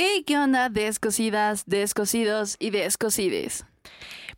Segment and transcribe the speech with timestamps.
[0.00, 3.66] ¿Y qué onda, descosidas, descosidos y descosides?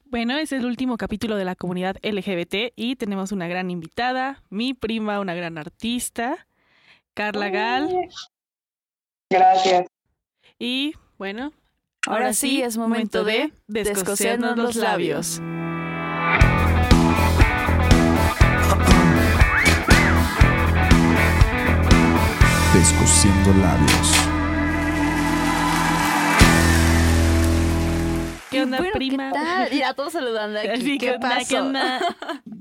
[0.07, 4.73] Bueno, es el último capítulo de la comunidad LGBT y tenemos una gran invitada, mi
[4.73, 6.47] prima, una gran artista,
[7.13, 7.91] Carla Gal.
[9.29, 9.85] Gracias.
[10.59, 11.53] Y bueno,
[12.07, 15.43] ahora, sí es momento de descosernos los labios.
[22.73, 24.20] Descosiendo labios.
[28.61, 29.33] ¿Qué onda, Bueno, prima?
[29.33, 29.71] ¿Qué tal?
[29.71, 30.69] Ya todos saludando aquí.
[30.69, 31.49] Así, ¿Qué, pasó?
[31.49, 32.01] ¿Qué onda?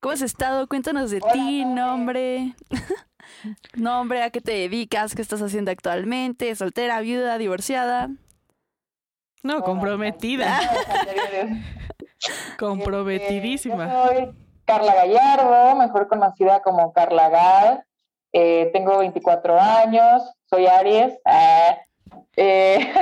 [0.01, 0.69] ¿Cómo has estado?
[0.69, 2.55] Cuéntanos de Hola, ti, nombre.
[3.75, 5.15] nombre, ¿a qué te dedicas?
[5.15, 6.55] ¿Qué estás haciendo actualmente?
[6.55, 8.09] ¿Soltera, viuda, divorciada?
[9.43, 10.61] No, comprometida,
[12.59, 13.87] comprometidísima.
[13.87, 14.31] Yo soy
[14.65, 17.85] Carla Gallardo, mejor conocida como Carla Gal.
[18.33, 21.15] Eh, tengo 24 años, soy Aries.
[21.25, 21.79] Ah,
[22.37, 22.93] eh,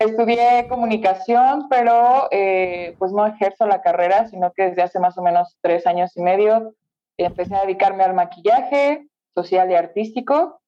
[0.00, 5.22] estudié comunicación, pero eh, pues no ejerzo la carrera, sino que desde hace más o
[5.22, 6.74] menos tres años y medio
[7.18, 10.60] empecé a dedicarme al maquillaje social y artístico.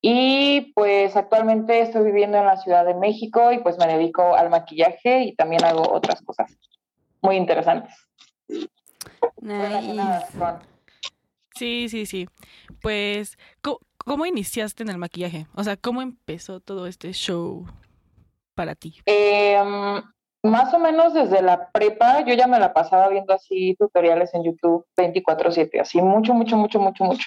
[0.00, 4.50] Y pues actualmente estoy viviendo en la Ciudad de México y pues me dedico al
[4.50, 6.58] maquillaje y también hago otras cosas
[7.22, 7.94] muy interesantes.
[9.40, 10.26] Nice.
[11.54, 12.28] Sí, sí, sí.
[12.82, 15.46] Pues, ¿cómo, cómo iniciaste en el maquillaje?
[15.54, 17.66] O sea, ¿cómo empezó todo este show
[18.54, 19.00] para ti?
[19.06, 20.02] Em,
[20.42, 24.44] más o menos desde la prepa, yo ya me la pasaba viendo así tutoriales en
[24.44, 27.26] YouTube 24/7, así mucho, mucho, mucho, mucho, mucho.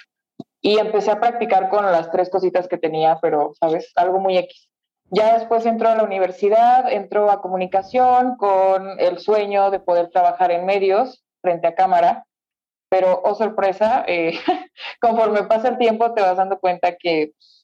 [0.61, 3.92] Y empecé a practicar con las tres cositas que tenía, pero, ¿sabes?
[3.95, 4.69] Algo muy X.
[5.09, 10.52] Ya después entró a la universidad, entró a comunicación con el sueño de poder trabajar
[10.52, 12.25] en medios frente a cámara.
[12.89, 14.38] Pero, oh sorpresa, eh,
[15.02, 17.56] conforme pasa el tiempo te vas dando cuenta que pues,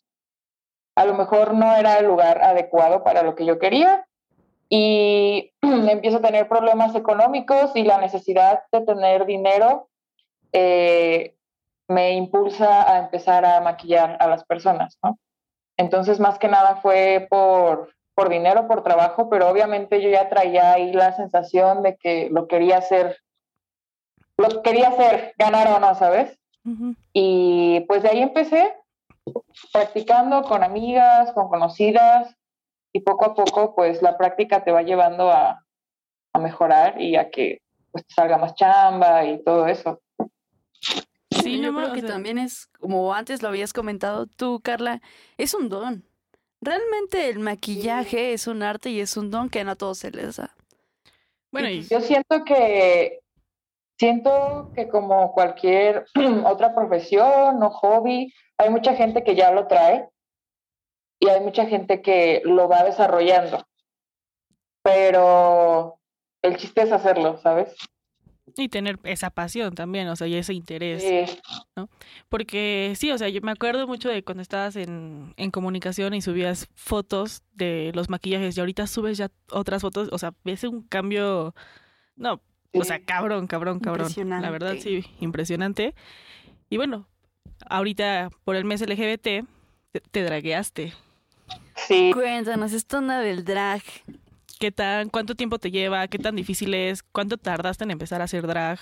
[0.95, 4.05] a lo mejor no era el lugar adecuado para lo que yo quería
[4.69, 9.89] y empiezo a tener problemas económicos y la necesidad de tener dinero
[10.51, 11.35] eh,
[11.87, 15.19] me impulsa a empezar a maquillar a las personas, ¿no?
[15.77, 20.73] Entonces, más que nada fue por, por dinero, por trabajo, pero obviamente yo ya traía
[20.73, 23.17] ahí la sensación de que lo quería hacer,
[24.37, 26.37] lo quería hacer, ganar o no, ¿sabes?
[27.11, 28.73] Y pues de ahí empecé
[29.71, 32.35] practicando con amigas, con conocidas,
[32.93, 35.65] y poco a poco pues la práctica te va llevando a,
[36.33, 37.61] a mejorar y a que
[37.91, 40.01] pues te salga más chamba y todo eso.
[41.41, 45.01] Sí, yo no, creo que también es, como antes lo habías comentado tú, Carla,
[45.37, 46.05] es un don.
[46.61, 50.11] Realmente el maquillaje es un arte y es un don que no a todos se
[50.11, 50.55] les da.
[51.51, 53.19] Bueno, y Yo siento que
[53.97, 56.05] siento que como cualquier
[56.45, 60.07] otra profesión o hobby, hay mucha gente que ya lo trae
[61.19, 63.65] y hay mucha gente que lo va desarrollando.
[64.83, 65.99] Pero
[66.41, 67.73] el chiste es hacerlo, ¿sabes?
[68.57, 71.01] y tener esa pasión también, o sea, y ese interés.
[71.01, 71.39] Sí.
[72.29, 76.21] Porque sí, o sea, yo me acuerdo mucho de cuando estabas en, en comunicación y
[76.21, 80.83] subías fotos de los maquillajes y ahorita subes ya otras fotos, o sea, ves un
[80.83, 81.55] cambio,
[82.15, 82.41] no,
[82.73, 84.09] o sea, cabrón, cabrón, cabrón.
[84.41, 85.93] La verdad, sí, impresionante.
[86.69, 87.07] Y bueno,
[87.69, 89.45] ahorita por el mes LGBT te,
[90.11, 90.93] te dragueaste.
[91.75, 93.81] Sí, Cuéntanos, esta onda del drag.
[94.59, 96.07] ¿Qué tan, cuánto tiempo te lleva?
[96.07, 97.03] ¿Qué tan difícil es?
[97.03, 98.79] ¿Cuánto tardaste en empezar a hacer drag?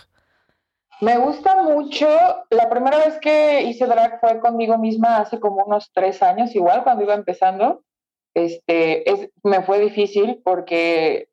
[1.01, 2.07] Me gusta mucho.
[2.51, 6.83] La primera vez que hice drag fue conmigo misma hace como unos tres años, igual
[6.83, 7.83] cuando iba empezando.
[8.35, 11.27] Este, es, me fue difícil porque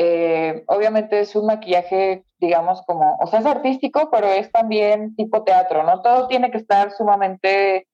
[0.00, 5.42] eh, obviamente es un maquillaje, digamos, como, o sea, es artístico, pero es también tipo
[5.42, 6.02] teatro, ¿no?
[6.02, 7.88] Todo tiene que estar sumamente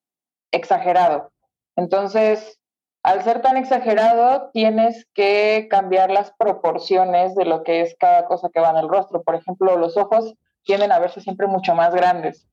[0.52, 1.32] exagerado.
[1.76, 2.60] Entonces,
[3.02, 8.50] al ser tan exagerado, tienes que cambiar las proporciones de lo que es cada cosa
[8.52, 9.22] que va en el rostro.
[9.22, 12.46] Por ejemplo, los ojos tienden a verse siempre mucho más grandes.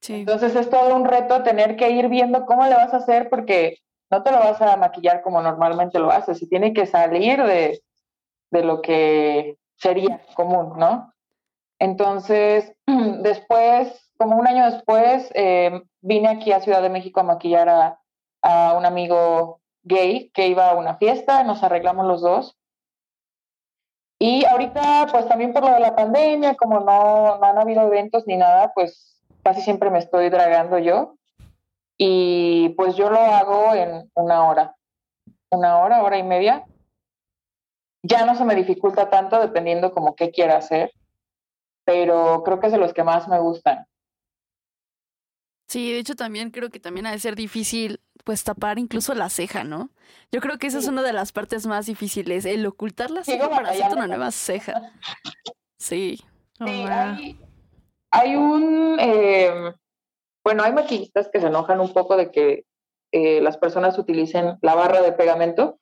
[0.00, 0.14] Sí.
[0.14, 3.78] Entonces es todo un reto tener que ir viendo cómo le vas a hacer porque
[4.10, 7.80] no te lo vas a maquillar como normalmente lo haces y tiene que salir de,
[8.50, 11.12] de lo que sería común, ¿no?
[11.78, 17.68] Entonces, después, como un año después, eh, vine aquí a Ciudad de México a maquillar
[17.68, 18.00] a,
[18.42, 22.56] a un amigo gay que iba a una fiesta, nos arreglamos los dos.
[24.20, 28.26] Y ahorita, pues también por lo de la pandemia, como no, no han habido eventos
[28.26, 31.14] ni nada, pues casi siempre me estoy dragando yo.
[31.96, 34.76] Y pues yo lo hago en una hora,
[35.50, 36.64] una hora, hora y media.
[38.08, 40.92] Ya no se me dificulta tanto dependiendo como qué quiera hacer,
[41.84, 43.86] pero creo que es de los que más me gustan.
[45.68, 49.28] Sí, de hecho también creo que también ha de ser difícil pues tapar incluso la
[49.28, 49.90] ceja, ¿no?
[50.32, 53.50] Yo creo que esa es una de las partes más difíciles, el ocultar la ceja
[53.50, 54.92] para hacerte una nueva ceja.
[55.78, 56.20] Sí.
[56.60, 56.88] Oh, Sí, wow.
[56.90, 57.40] hay,
[58.10, 59.74] hay un, eh,
[60.42, 62.64] bueno, hay maquillistas que se enojan un poco de que
[63.12, 65.78] eh, las personas utilicen la barra de pegamento.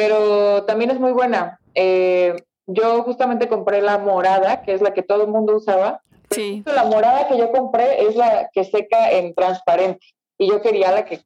[0.00, 1.60] Pero también es muy buena.
[1.74, 2.34] Eh,
[2.66, 6.02] yo justamente compré la morada, que es la que todo el mundo usaba.
[6.30, 6.62] Sí.
[6.64, 10.06] La morada que yo compré es la que seca en transparente
[10.38, 11.20] y yo quería la que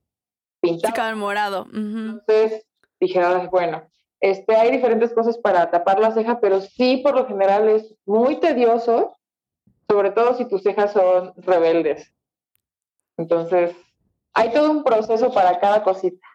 [0.60, 0.90] pintaba.
[0.90, 1.62] acaba en morado.
[1.66, 2.18] Ujú.
[2.18, 2.66] Entonces
[2.98, 3.84] dije, "Ay, bueno,
[4.20, 8.40] este, hay diferentes cosas para tapar la ceja, pero sí, por lo general es muy
[8.40, 9.16] tedioso,
[9.88, 12.12] sobre todo si tus cejas son rebeldes.
[13.18, 13.76] Entonces,
[14.32, 16.26] hay todo un proceso para cada cosita.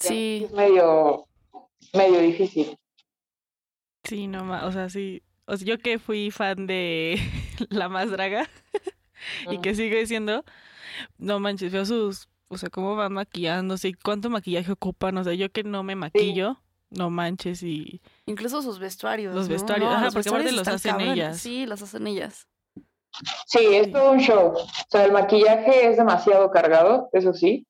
[0.00, 0.42] Sí.
[0.46, 1.26] Es medio,
[1.94, 2.76] medio difícil.
[4.04, 5.22] Sí, no ma- o sea, sí.
[5.46, 7.18] O sea, yo que fui fan de
[7.70, 8.48] La Más Draga
[9.50, 10.44] y que sigue siendo,
[11.18, 15.34] no manches, veo sus, o sea, cómo van maquillándose y cuánto maquillaje ocupan, o sea,
[15.34, 16.60] yo que no me maquillo,
[16.90, 19.34] no manches y Incluso sus vestuarios.
[19.34, 19.52] Los ¿no?
[19.54, 21.38] vestuarios, No, ajá, los porque aparte vestuarios los hacen ellas.
[21.38, 22.48] Sí, los hacen ellas.
[23.46, 24.52] Sí, es todo un show.
[24.54, 27.66] O sea, el maquillaje es demasiado cargado, eso sí.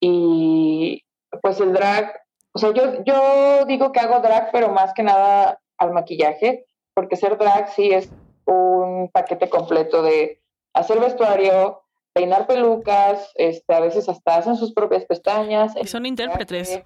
[0.00, 1.03] Y
[1.42, 2.20] pues el drag,
[2.52, 7.16] o sea, yo, yo digo que hago drag, pero más que nada al maquillaje, porque
[7.16, 8.10] ser drag sí es
[8.46, 10.40] un paquete completo de
[10.74, 11.82] hacer vestuario,
[12.12, 15.74] peinar pelucas, este, a veces hasta hacen sus propias pestañas.
[15.80, 16.82] Y son intérpretes.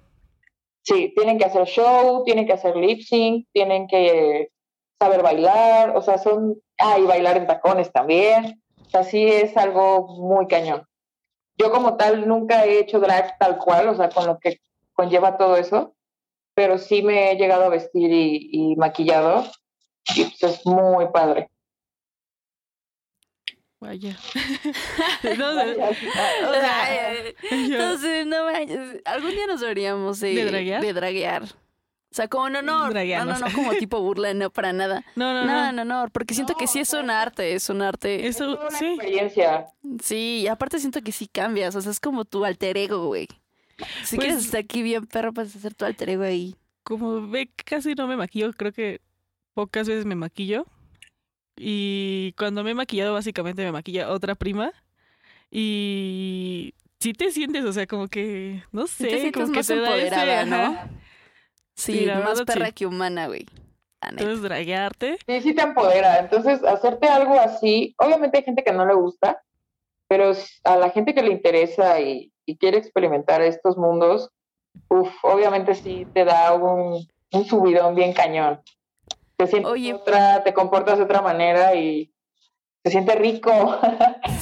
[0.81, 4.49] Sí, tienen que hacer show, tienen que hacer lip sync, tienen que
[4.99, 8.61] saber bailar, o sea, son, ah, y bailar en tacones también.
[8.87, 10.88] O sea, sí es algo muy cañón.
[11.59, 14.61] Yo como tal nunca he hecho drag tal cual, o sea, con lo que
[14.93, 15.93] conlleva todo eso,
[16.55, 19.43] pero sí me he llegado a vestir y, y maquillado
[20.15, 21.49] y pues es muy padre.
[23.79, 24.17] vaya.
[25.37, 30.81] No, o sea, eh, entonces, no manches, algún día nos deberíamos de, ¿De draguear?
[30.81, 31.43] de draguear.
[32.11, 35.05] O sea, como no, no, no, no, no, como tipo burla, no, para nada.
[35.15, 35.71] no, no, No, no.
[35.71, 38.25] no, no, porque siento que sí es un arte, es un arte.
[38.27, 38.85] Es una sí.
[38.85, 39.67] experiencia.
[40.01, 43.27] Sí, y aparte siento que sí cambias, o sea, es como tu alter ego, güey.
[44.03, 46.55] Si Pues- quieres estar aquí bien perro, puedes hacer tu alter ego ahí.
[46.83, 49.01] Como ve, casi no me maquillo, creo que
[49.53, 50.65] pocas veces me maquillo.
[51.55, 54.71] Y cuando me he maquillado, básicamente me maquilla otra prima.
[55.51, 59.95] Y sí te sientes, o sea, como que, no sé, te como que te da
[59.97, 60.77] ese, ¿no?
[61.79, 62.71] Sí, Sí, la más verdad, perra sí.
[62.73, 63.45] que humana, güey.
[64.01, 65.17] Entonces, draguearte.
[65.27, 66.19] Sí, sí te empodera.
[66.19, 69.41] Entonces, hacerte algo así, obviamente hay gente que no le gusta,
[70.07, 70.31] pero
[70.63, 74.29] a la gente que le interesa y, y quiere experimentar estos mundos,
[74.89, 78.61] uf, obviamente sí te da un, un subidón bien cañón.
[79.37, 79.93] Te sientes Oye.
[79.93, 82.13] otra, te comportas de otra manera y
[82.83, 83.51] se siente rico.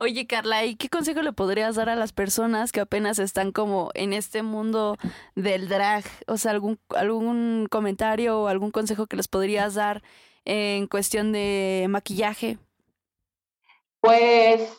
[0.00, 3.90] Oye, Carla, ¿y qué consejo le podrías dar a las personas que apenas están como
[3.94, 4.96] en este mundo
[5.34, 6.04] del drag?
[6.26, 10.02] O sea, algún, algún comentario o algún consejo que les podrías dar
[10.44, 12.58] en cuestión de maquillaje.
[14.00, 14.72] Pues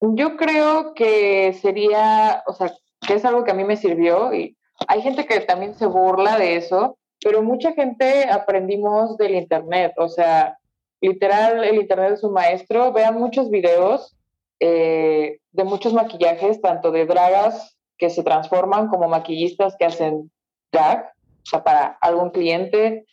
[0.00, 2.72] yo creo que sería, o sea,
[3.06, 4.56] que es algo que a mí me sirvió y
[4.88, 10.08] hay gente que también se burla de eso, pero mucha gente aprendimos del internet, o
[10.08, 10.58] sea,
[11.04, 14.16] literal el internet es un maestro, vean muchos videos
[14.60, 20.30] eh, de muchos maquillajes, tanto de dragas que se transforman como maquillistas que hacen
[20.72, 23.04] drag, o sea, para algún cliente,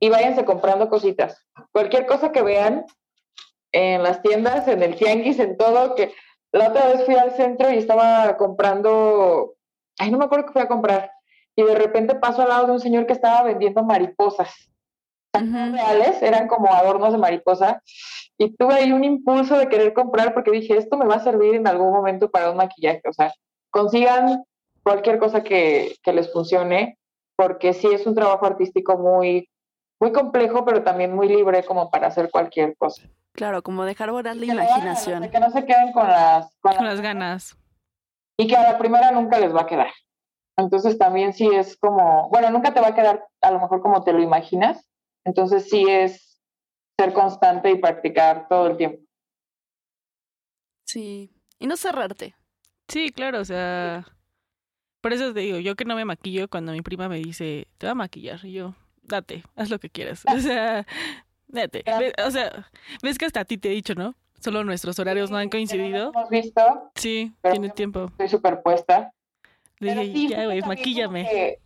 [0.00, 1.44] y váyanse comprando cositas.
[1.72, 2.84] Cualquier cosa que vean,
[3.70, 6.12] en las tiendas, en el tianguis, en todo, que
[6.52, 9.54] la otra vez fui al centro y estaba comprando,
[9.98, 11.12] ay, no me acuerdo qué fui a comprar,
[11.54, 14.70] y de repente paso al lado de un señor que estaba vendiendo mariposas
[15.32, 17.82] Reales, eran como adornos de mariposa,
[18.38, 21.54] y tuve ahí un impulso de querer comprar porque dije, esto me va a servir
[21.54, 23.32] en algún momento para un maquillaje, o sea,
[23.70, 24.44] consigan
[24.82, 26.98] cualquier cosa que, que les funcione,
[27.36, 29.48] porque sí es un trabajo artístico muy,
[30.00, 33.02] muy complejo, pero también muy libre como para hacer cualquier cosa.
[33.32, 35.28] Claro, como dejar volar la imaginación.
[35.30, 37.56] Que no se queden con las, con Con las- las ganas.
[38.36, 39.90] y que a la primera nunca les va a quedar.
[40.56, 44.02] Entonces también sí es como, bueno, nunca te va a quedar a lo mejor como
[44.02, 44.88] te lo imaginas.
[45.24, 46.40] Entonces sí es
[46.98, 49.02] ser constante y practicar todo el tiempo.
[50.86, 51.30] Sí.
[51.58, 52.34] Y no cerrarte.
[52.88, 54.06] Sí, claro, o sea.
[55.00, 57.86] Por eso te digo, yo que no me maquillo, cuando mi prima me dice, te
[57.86, 60.24] va a maquillar, y yo, date, haz lo que quieras.
[60.26, 60.84] O sea,
[61.46, 61.84] date.
[62.26, 62.68] O sea,
[63.02, 64.14] ves que hasta a ti te he dicho, ¿no?
[64.40, 66.10] Solo nuestros horarios no han coincidido.
[66.14, 68.06] Hemos visto, Sí, tiene tiempo.
[68.06, 69.12] estoy superpuesta.
[69.78, 71.58] Le dije, sí, ya, güey, maquíllame.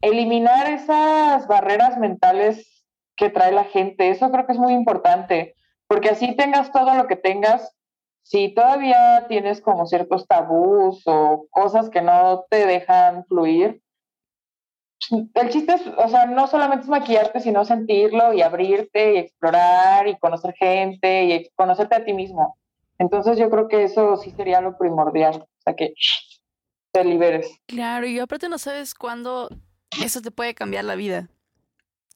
[0.00, 2.79] Eliminar esas barreras mentales
[3.20, 5.54] que trae la gente, eso creo que es muy importante,
[5.86, 7.76] porque así tengas todo lo que tengas,
[8.22, 13.82] si todavía tienes como ciertos tabús o cosas que no te dejan fluir,
[15.34, 20.08] el chiste es, o sea, no solamente es maquillarte, sino sentirlo y abrirte y explorar
[20.08, 22.56] y conocer gente y conocerte a ti mismo.
[22.98, 25.92] Entonces yo creo que eso sí sería lo primordial, o sea, que
[26.92, 27.50] te liberes.
[27.66, 29.50] Claro, y aparte no sabes cuándo
[30.02, 31.28] eso te puede cambiar la vida.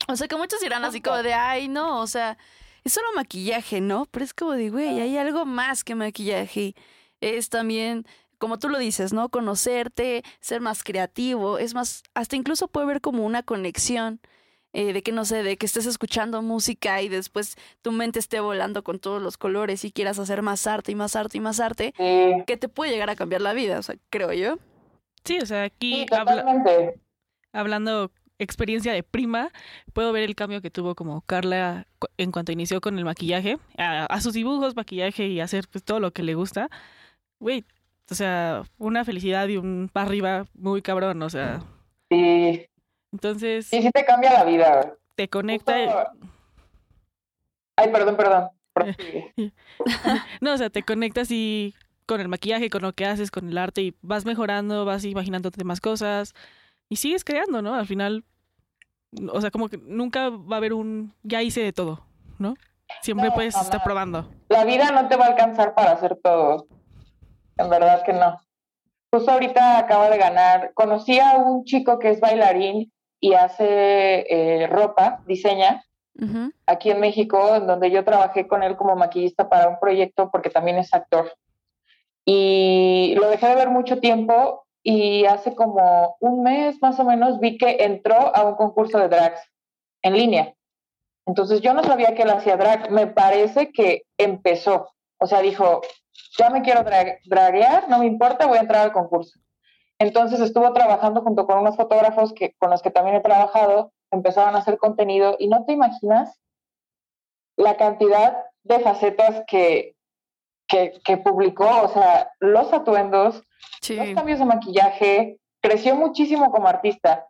[0.08, 2.36] O sea, que muchos dirán así como de, ay, no, o sea,
[2.84, 4.06] es solo maquillaje, ¿no?
[4.06, 6.74] Pero es como de, güey, hay algo más que maquillaje.
[7.20, 8.06] Es también,
[8.38, 9.30] como tú lo dices, ¿no?
[9.30, 14.20] Conocerte, ser más creativo, es más, hasta incluso puede haber como una conexión.
[14.76, 18.40] Eh, de que no sé, de que estés escuchando música y después tu mente esté
[18.40, 21.60] volando con todos los colores y quieras hacer más arte y más arte y más
[21.60, 21.94] arte,
[22.44, 24.58] que te puede llegar a cambiar la vida, o sea, creo yo.
[25.24, 26.06] Sí, o sea, aquí
[27.52, 29.50] hablando experiencia de prima,
[29.92, 31.86] puedo ver el cambio que tuvo como Carla
[32.18, 36.12] en cuanto inició con el maquillaje, a, sus dibujos, maquillaje y hacer pues, todo lo
[36.12, 36.68] que le gusta.
[37.38, 37.64] Güey,
[38.10, 41.62] o sea, una felicidad y un para arriba muy cabrón, o sea.
[42.10, 42.66] Sí.
[43.12, 43.66] Entonces.
[43.66, 44.96] Sí, sí te cambia la vida.
[45.14, 46.12] Te conecta.
[47.76, 48.48] Ay, perdón, perdón.
[50.40, 51.74] no, o sea, te conectas y
[52.06, 55.62] con el maquillaje, con lo que haces, con el arte y vas mejorando, vas imaginándote
[55.62, 56.34] más cosas
[56.88, 57.74] y sigues creando, ¿no?
[57.74, 58.24] Al final,
[59.32, 62.06] o sea, como que nunca va a haber un ya hice de todo,
[62.38, 62.54] ¿no?
[63.00, 64.30] Siempre puedes estar probando.
[64.48, 66.66] La vida no te va a alcanzar para hacer todo.
[67.56, 68.38] En verdad que no.
[69.12, 70.72] Justo ahorita acaba de ganar.
[70.74, 75.84] Conocí a un chico que es bailarín y hace eh, ropa, diseña,
[76.66, 80.50] aquí en México, en donde yo trabajé con él como maquillista para un proyecto porque
[80.50, 81.32] también es actor.
[82.24, 87.40] Y lo dejé de ver mucho tiempo y hace como un mes más o menos
[87.40, 89.40] vi que entró a un concurso de drags
[90.02, 90.54] en línea.
[91.26, 95.80] Entonces yo no sabía que él hacía drag, me parece que empezó, o sea, dijo,
[96.38, 96.84] ya me quiero
[97.24, 99.40] draguear, no me importa, voy a entrar al concurso.
[99.98, 104.54] Entonces estuvo trabajando junto con unos fotógrafos que, con los que también he trabajado, empezaron
[104.54, 106.38] a hacer contenido y no te imaginas
[107.56, 109.96] la cantidad de facetas que,
[110.66, 113.42] que, que publicó, o sea, los atuendos,
[113.88, 117.26] los cambios de maquillaje, creció muchísimo como artista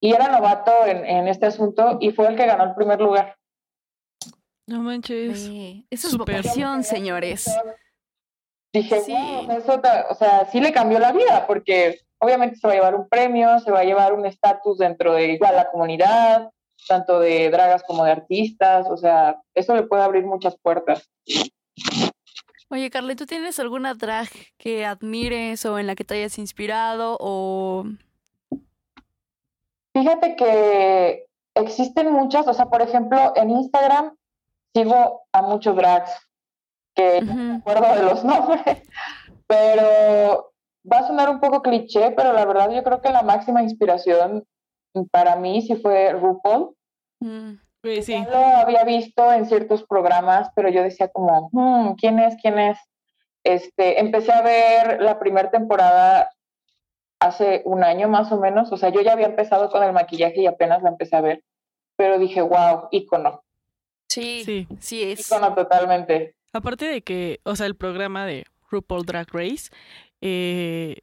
[0.00, 3.36] y era novato en, este asunto y fue el que ganó el primer lugar.
[4.66, 5.50] No manches.
[5.90, 7.46] Eso es vocación, señores.
[8.72, 9.16] Dije, sí.
[9.50, 9.80] eso,
[10.10, 13.58] o sea, sí le cambió la vida, porque obviamente se va a llevar un premio,
[13.58, 16.50] se va a llevar un estatus dentro de igual la comunidad,
[16.86, 21.10] tanto de dragas como de artistas, o sea, eso le puede abrir muchas puertas.
[22.72, 27.16] Oye, Carly, ¿tú tienes alguna drag que admires o en la que te hayas inspirado
[27.18, 27.84] o...?
[29.92, 34.14] Fíjate que existen muchas, o sea, por ejemplo, en Instagram
[34.72, 36.12] sigo a muchos drags
[36.94, 38.88] que no me acuerdo de los nombres,
[39.48, 40.52] pero
[40.90, 44.46] va a sonar un poco cliché, pero la verdad yo creo que la máxima inspiración
[45.10, 46.76] para mí sí fue RuPaul.
[47.18, 47.54] Mm.
[47.82, 52.36] Sí, lo había visto en ciertos programas, pero yo decía como, hmm, ¿quién es?
[52.40, 52.78] ¿Quién es?
[53.42, 56.30] Este, empecé a ver la primera temporada
[57.20, 60.40] hace un año más o menos, o sea, yo ya había empezado con el maquillaje
[60.40, 61.42] y apenas la empecé a ver,
[61.96, 63.42] pero dije, wow, ícono.
[64.08, 65.20] Sí, sí, sí es.
[65.20, 66.34] Ícono totalmente.
[66.52, 69.70] Aparte de que, o sea, el programa de RuPaul Drag Race,
[70.20, 70.96] eh,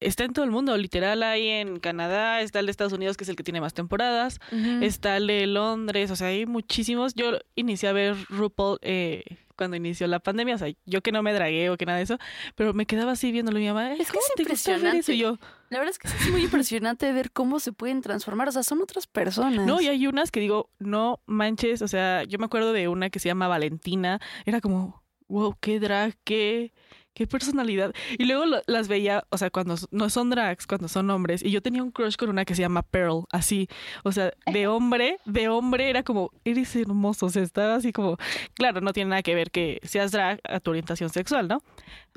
[0.00, 3.24] está en todo el mundo, literal hay en Canadá, está el de Estados Unidos que
[3.24, 4.40] es el que tiene más temporadas,
[4.80, 7.14] está el de Londres, o sea, hay muchísimos.
[7.14, 9.24] Yo inicié a ver RuPaul eh,
[9.56, 12.04] cuando inició la pandemia, o sea, yo que no me dragué o que nada de
[12.04, 12.18] eso,
[12.54, 13.92] pero me quedaba así viéndolo mi mamá.
[13.92, 15.18] Es que es impresionante.
[15.18, 15.38] yo,
[15.68, 18.80] la verdad es que es muy impresionante ver cómo se pueden transformar, o sea, son
[18.80, 19.66] otras personas.
[19.66, 23.10] No, y hay unas que digo, no manches, o sea, yo me acuerdo de una
[23.10, 26.72] que se llama Valentina, era como, wow, qué drag, qué
[27.14, 27.92] qué personalidad.
[28.18, 31.44] Y luego las veía, o sea, cuando no son drags, cuando son hombres.
[31.44, 33.68] Y yo tenía un crush con una que se llama Pearl, así.
[34.04, 37.26] O sea, de hombre, de hombre era como, eres hermoso.
[37.26, 38.16] O sea, estaba así como,
[38.54, 41.62] claro, no tiene nada que ver que seas drag a tu orientación sexual, ¿no?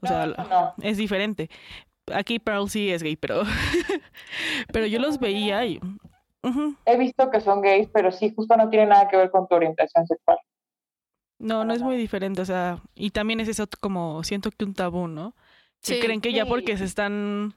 [0.01, 1.49] O sea, es diferente.
[2.13, 3.43] Aquí Pearl sí es gay, pero,
[4.73, 5.79] pero yo los veía y...
[6.85, 9.55] He visto que son gays, pero sí, justo no tiene nada que ver con tu
[9.55, 10.37] orientación sexual.
[11.39, 14.73] No, no es muy diferente, o sea, y también es eso como, siento que un
[14.73, 15.35] tabú, ¿no?
[15.81, 17.53] Sí, creen que ya porque se están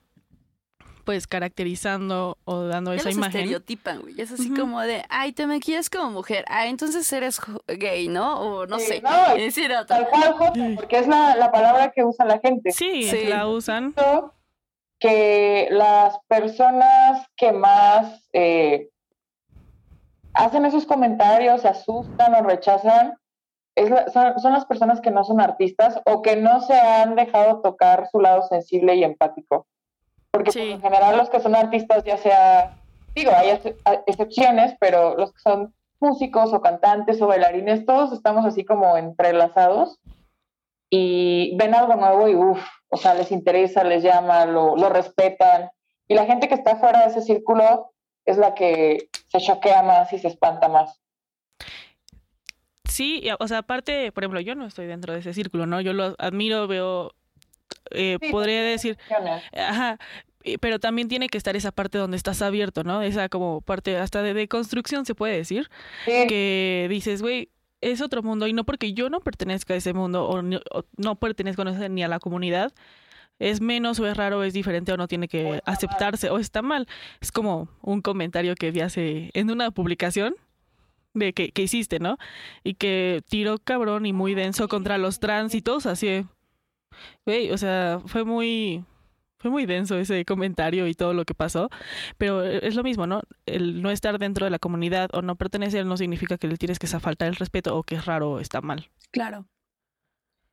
[1.07, 3.43] pues caracterizando o dando esa los imagen.
[3.43, 4.21] estereotipan, güey.
[4.21, 6.45] Es así como de, ay, te maquillas como mujer.
[6.49, 8.41] Ah, entonces eres gay, ¿no?
[8.41, 9.01] O no sé.
[9.01, 10.35] No, decir Tal cual,
[10.75, 12.73] porque es la, la, palabra que usa la gente.
[12.73, 13.95] Sí, la usan.
[14.99, 18.89] Que las personas que más eh,
[20.35, 23.15] hacen esos comentarios, se asustan o rechazan,
[23.77, 27.61] es son, son, las personas que no son artistas o que no se han dejado
[27.61, 29.67] tocar su lado sensible y empático.
[30.31, 32.75] Porque pues, en general los que son artistas, ya sea,
[33.15, 33.61] digo, hay
[34.07, 39.99] excepciones, pero los que son músicos o cantantes o bailarines, todos estamos así como entrelazados
[40.91, 45.71] y ven algo nuevo y uff, o sea, les interesa, les llama, lo, lo respetan.
[46.09, 47.93] Y la gente que está fuera de ese círculo
[48.25, 51.01] es la que se choquea más y se espanta más.
[52.97, 55.83] Sí, o sea, aparte, por ejemplo, yo no estoy dentro de ese círculo, ¿no?
[55.83, 57.15] Yo lo admiro, veo,
[57.91, 58.97] eh, podría decir,
[59.55, 59.99] ajá,
[60.63, 63.03] pero también tiene que estar esa parte donde estás abierto, ¿no?
[63.03, 65.69] Esa como parte hasta de, de construcción se puede decir,
[66.07, 67.51] que dices, güey,
[67.83, 70.85] es otro mundo y no porque yo no pertenezca a ese mundo o no, o
[70.97, 72.73] no pertenezco ni a la comunidad,
[73.39, 76.89] es menos o es raro, es diferente o no tiene que aceptarse o está mal.
[77.21, 80.35] Es como un comentario que vi hace en una publicación
[81.17, 82.19] de que, que hiciste, ¿no?
[82.63, 86.27] Y que tiró cabrón y muy denso contra los tránsitos, así.
[87.25, 88.85] Güey, o sea, fue muy
[89.39, 91.69] fue muy denso ese comentario y todo lo que pasó,
[92.17, 93.23] pero es lo mismo, ¿no?
[93.45, 96.79] El no estar dentro de la comunidad o no pertenecer no significa que le tienes
[96.79, 98.91] que faltar el respeto o que es raro o está mal.
[99.11, 99.47] Claro.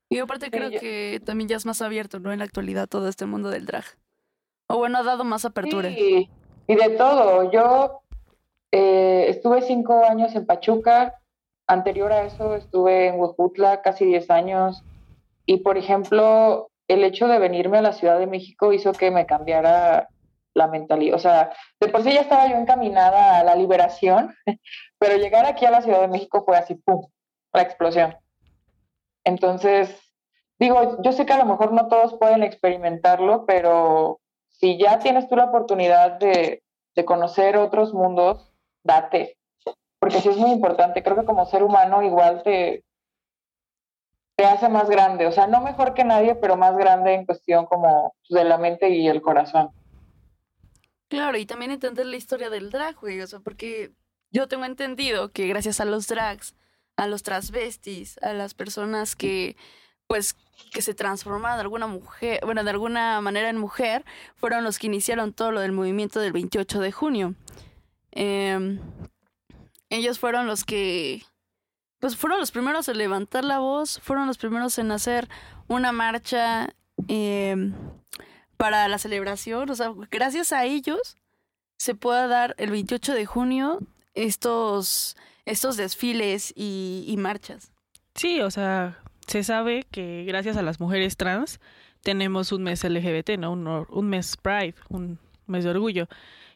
[0.09, 2.31] Y aparte creo que también ya es más abierto, ¿no?
[2.31, 3.85] En la actualidad todo este mundo del drag.
[4.67, 5.89] O bueno, ha dado más apertura.
[5.89, 6.29] Sí,
[6.67, 7.51] y de todo.
[7.51, 8.02] Yo
[8.75, 11.21] eh, estuve cinco años en Pachuca,
[11.67, 14.83] anterior a eso estuve en Huejutla casi diez años.
[15.45, 19.27] Y por ejemplo, el hecho de venirme a la Ciudad de México hizo que me
[19.27, 20.09] cambiara
[20.55, 21.15] la mentalidad.
[21.15, 24.33] O sea, de por sí ya estaba yo encaminada a la liberación,
[24.97, 27.05] pero llegar aquí a la Ciudad de México fue así, ¡pum!,
[27.53, 28.15] la explosión.
[29.23, 30.01] Entonces,
[30.57, 35.29] digo, yo sé que a lo mejor no todos pueden experimentarlo, pero si ya tienes
[35.29, 36.63] tú la oportunidad de,
[36.95, 38.52] de conocer otros mundos,
[38.83, 39.37] date,
[39.99, 41.03] porque sí es muy importante.
[41.03, 42.83] Creo que como ser humano igual te,
[44.35, 47.65] te hace más grande, o sea, no mejor que nadie, pero más grande en cuestión
[47.65, 49.69] como de la mente y el corazón.
[51.07, 53.91] Claro, y también entender la historia del drag, güey, o sea, porque
[54.31, 56.55] yo tengo entendido que gracias a los drags,
[56.95, 59.55] a los transvestis, a las personas que
[60.07, 60.35] pues
[60.71, 64.87] que se transformaron de alguna mujer, bueno, de alguna manera en mujer, fueron los que
[64.87, 67.35] iniciaron todo lo del movimiento del 28 de junio.
[68.15, 68.79] Em,
[69.89, 71.23] ellos fueron los que,
[71.99, 75.27] pues fueron los primeros en levantar la voz, fueron los primeros en hacer
[75.67, 76.73] una marcha
[77.07, 77.73] em,
[78.57, 79.69] para la celebración.
[79.69, 81.17] O sea, gracias a ellos
[81.77, 83.79] se pueda dar el 28 de junio
[84.13, 87.71] estos, estos desfiles y, marchas.
[88.15, 91.59] Sí, o sea, se sabe que gracias a las mujeres trans
[92.01, 93.53] tenemos un mes LGBT, ¿no?
[93.53, 96.07] Un mes Pride, un mes de orgullo.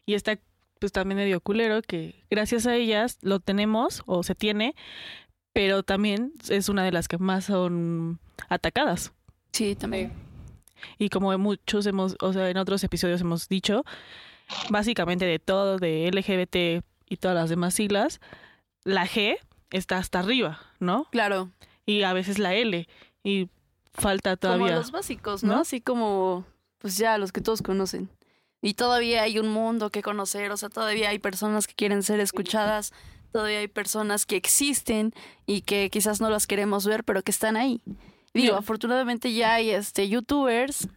[0.05, 0.39] Y está
[0.79, 4.75] pues también medio culero que gracias a ellas lo tenemos o se tiene,
[5.53, 9.13] pero también es una de las que más son atacadas.
[9.51, 10.13] Sí, también.
[10.97, 13.83] Y como muchos hemos, o sea, en otros episodios hemos dicho,
[14.69, 18.19] básicamente de todo, de LGBT y todas las demás siglas,
[18.83, 19.37] la G
[19.71, 21.07] está hasta arriba, ¿no?
[21.11, 21.51] Claro.
[21.85, 22.87] Y a veces la L.
[23.23, 23.49] Y
[23.93, 24.67] falta todavía.
[24.67, 25.55] Como los básicos, ¿no?
[25.59, 26.45] Así como,
[26.77, 28.09] pues ya, los que todos conocen.
[28.61, 32.19] Y todavía hay un mundo que conocer, o sea, todavía hay personas que quieren ser
[32.19, 32.91] escuchadas,
[33.31, 35.13] todavía hay personas que existen
[35.45, 37.81] y que quizás no las queremos ver, pero que están ahí.
[38.33, 40.87] Digo, afortunadamente ya hay este youtubers.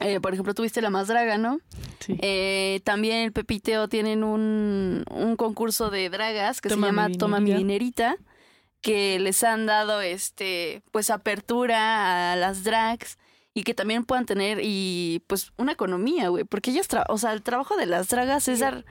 [0.00, 1.60] Eh, por ejemplo, tuviste la más draga, ¿no?
[1.98, 2.16] Sí.
[2.20, 7.52] Eh, también el Pepiteo tienen un, un concurso de dragas que se llama Toma mi
[7.52, 8.16] dinerita,
[8.80, 13.18] que les han dado este pues apertura a las drags
[13.54, 17.42] y que también puedan tener y pues una economía, güey, porque ellas, o sea, el
[17.42, 18.84] trabajo de las dragas es dar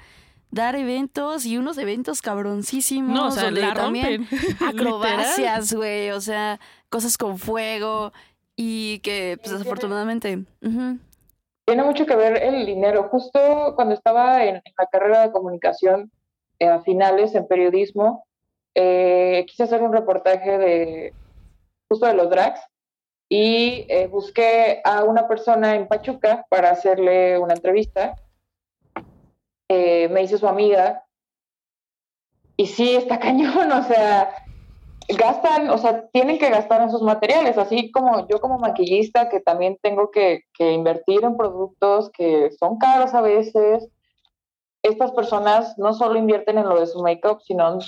[0.49, 3.13] dar eventos y unos eventos cabroncísimos.
[3.13, 4.27] No, o sea, la también
[4.65, 8.13] acrobacias, güey, o sea, cosas con fuego
[8.55, 10.45] y que pues desafortunadamente...
[11.65, 13.09] Tiene mucho que ver el dinero.
[13.09, 16.09] Justo cuando estaba en, la carrera de comunicación
[16.59, 18.25] eh, a finales en periodismo,
[18.73, 21.13] eh, quise hacer un reportaje de
[21.89, 22.61] justo de los drags
[23.29, 28.15] y eh, busqué a una persona en Pachuca para hacerle una entrevista.
[29.69, 31.03] Eh, me hice su amiga
[32.55, 34.33] y sí, está cañón, o sea,
[35.09, 39.41] gastan, o sea, tienen que gastar en sus materiales, así como yo como maquillista que
[39.41, 43.89] también tengo que, que invertir en productos que son caros a veces.
[44.83, 47.79] Estas personas no solo invierten en lo de su make-up, sino en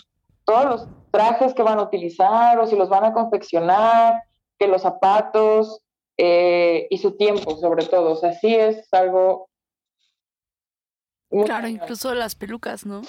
[0.43, 4.21] todos los trajes que van a utilizar o si los van a confeccionar
[4.59, 5.81] que los zapatos
[6.17, 8.11] eh, y su tiempo, sobre todo.
[8.11, 9.49] O sea, sí es algo.
[11.45, 13.01] claro, incluso las pelucas, ¿no?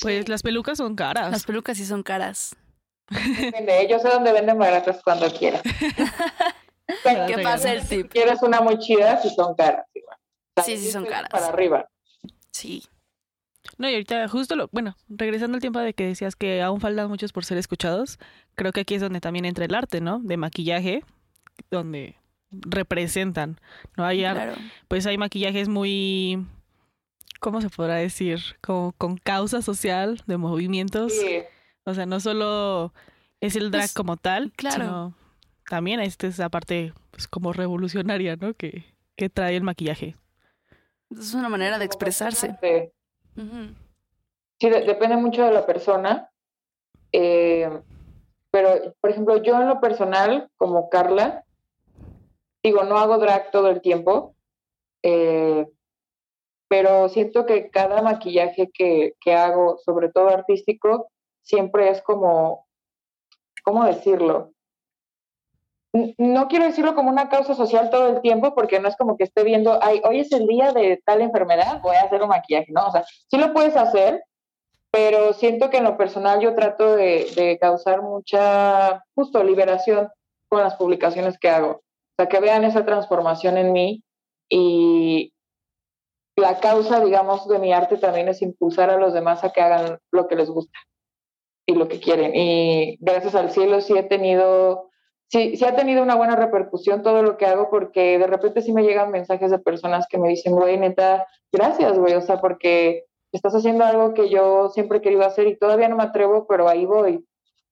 [0.00, 1.30] Pues las pelucas son caras.
[1.30, 2.56] Las pelucas sí son caras.
[3.10, 5.62] Depende, yo sé dónde venden baratas cuando quieras.
[7.02, 8.10] ¿Qué pasa el tip?
[8.10, 9.86] quieres una muy chida, si son caras.
[9.94, 10.16] Igual.
[10.64, 11.28] Sí, sí son caras.
[11.30, 11.88] Para arriba.
[12.50, 12.82] Sí.
[13.78, 17.08] No, y ahorita justo lo, bueno, regresando al tiempo de que decías que aún faltan
[17.08, 18.18] muchos por ser escuchados,
[18.54, 20.20] creo que aquí es donde también entra el arte, ¿no?
[20.20, 21.02] De maquillaje,
[21.70, 22.16] donde
[22.50, 23.58] representan,
[23.96, 24.04] ¿no?
[24.04, 24.52] Hay, Claro.
[24.88, 26.46] pues hay maquillajes muy,
[27.40, 28.40] ¿cómo se podrá decir?
[28.60, 31.12] Como con causa social, de movimientos.
[31.12, 31.38] Sí.
[31.84, 32.92] O sea, no solo
[33.40, 34.76] es el drag Pues, como tal, claro.
[34.76, 35.14] sino
[35.68, 38.54] también esta esa parte pues como revolucionaria, ¿no?
[38.54, 38.84] Que,
[39.16, 40.14] que trae el maquillaje.
[41.10, 42.56] Es una manera de expresarse.
[44.60, 44.70] Sí.
[44.70, 46.30] Depende mucho de la persona.
[47.12, 47.70] eh,
[48.50, 51.44] pero, por ejemplo, yo en lo personal, como Carla,
[52.62, 54.36] digo, no hago drag todo el tiempo,
[55.02, 55.66] eh,
[56.68, 61.10] pero siento que cada maquillaje que, que hago, sobre todo artístico,
[61.42, 62.66] siempre es como,
[63.64, 64.53] ¿cómo decirlo?
[66.18, 69.24] No quiero decirlo como una causa social todo el tiempo, porque no es como que
[69.24, 72.72] esté viendo, ay, hoy es el día de tal enfermedad, voy a hacer un maquillaje,
[72.72, 72.86] ¿no?
[72.86, 74.22] O sea, sí lo puedes hacer,
[74.90, 80.08] pero siento que en lo personal yo trato de, de causar mucha, justo, liberación
[80.48, 81.70] con las publicaciones que hago.
[81.70, 84.02] O sea, que vean esa transformación en mí
[84.48, 85.32] y
[86.36, 89.98] la causa, digamos, de mi arte también es impulsar a los demás a que hagan
[90.10, 90.78] lo que les gusta
[91.66, 92.34] y lo que quieren.
[92.34, 94.90] Y gracias al cielo sí he tenido,
[95.28, 98.72] sí, sí ha tenido una buena repercusión todo lo que hago porque de repente sí
[98.72, 103.04] me llegan mensajes de personas que me dicen, güey, neta, gracias, güey, o sea, porque
[103.32, 106.68] estás haciendo algo que yo siempre he querido hacer y todavía no me atrevo, pero
[106.68, 107.24] ahí voy.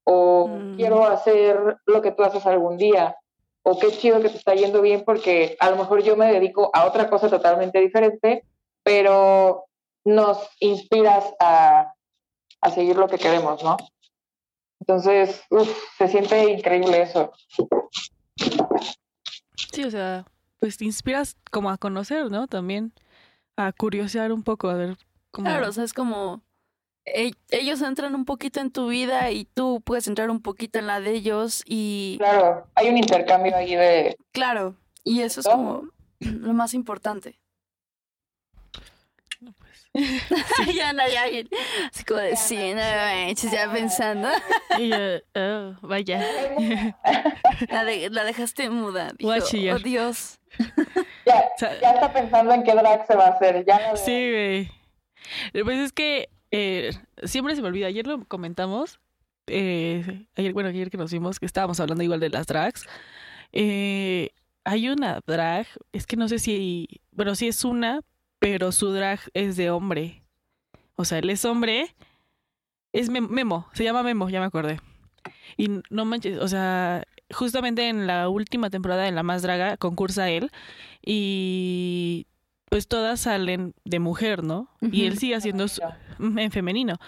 [0.04, 0.76] O Mm.
[0.76, 3.16] quiero hacer lo que tú haces algún día.
[3.62, 6.70] O qué chido que te está yendo bien porque a lo mejor yo me dedico
[6.72, 8.44] a otra cosa totalmente diferente,
[8.82, 9.66] pero
[10.04, 11.92] nos inspiras a,
[12.60, 13.76] a seguir lo que queremos, ¿no?
[14.82, 17.30] Entonces, uf, se siente increíble eso.
[19.72, 20.26] Sí, o sea,
[20.58, 22.48] pues te inspiras como a conocer, ¿no?
[22.48, 22.92] También
[23.56, 24.96] a curiosear un poco, a ver
[25.30, 25.46] cómo...
[25.48, 26.42] Claro, o sea, es como
[27.04, 30.88] e- ellos entran un poquito en tu vida y tú puedes entrar un poquito en
[30.88, 34.16] la de ellos y Claro, hay un intercambio ahí de...
[34.32, 35.84] claro, y eso es como
[36.18, 37.38] lo más importante.
[40.94, 41.48] No, ya bien.
[41.92, 44.28] Así como de sí, no manches, ya pensando.
[44.78, 44.96] Y yo,
[45.34, 46.24] oh, vaya.
[47.68, 49.12] La, de- la dejaste muda.
[49.18, 50.38] Dijo, oh Dios.
[51.26, 53.64] Ya, O sea, ya está pensando en qué drag se va a hacer.
[53.64, 54.70] Ya no Sí, güey.
[55.64, 56.90] Pues es que eh,
[57.22, 57.86] siempre se me olvida.
[57.86, 58.98] Ayer lo comentamos.
[59.46, 62.86] eh, ayer, bueno, ayer que nos vimos, que estábamos hablando igual de las drags.
[63.52, 64.30] Eh,
[64.64, 68.00] hay una drag, es que no sé si, bueno, sí es una,
[68.42, 70.24] pero su drag es de hombre.
[70.96, 71.94] O sea, él es hombre.
[72.92, 74.80] Es Mem- Memo, se llama Memo, ya me acordé.
[75.56, 80.28] Y no manches, o sea, justamente en la última temporada de La Más Draga concursa
[80.28, 80.50] él
[81.04, 82.26] y
[82.68, 84.68] pues todas salen de mujer, ¿no?
[84.80, 85.82] Y él sigue haciendo su,
[86.18, 86.98] en femenino.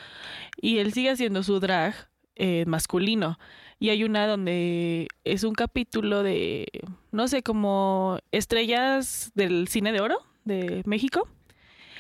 [0.61, 1.95] Y él sigue haciendo su drag
[2.37, 3.39] eh, masculino.
[3.81, 6.69] Y hay una donde es un capítulo de,
[7.13, 11.29] no sé, como estrellas del cine de oro de México.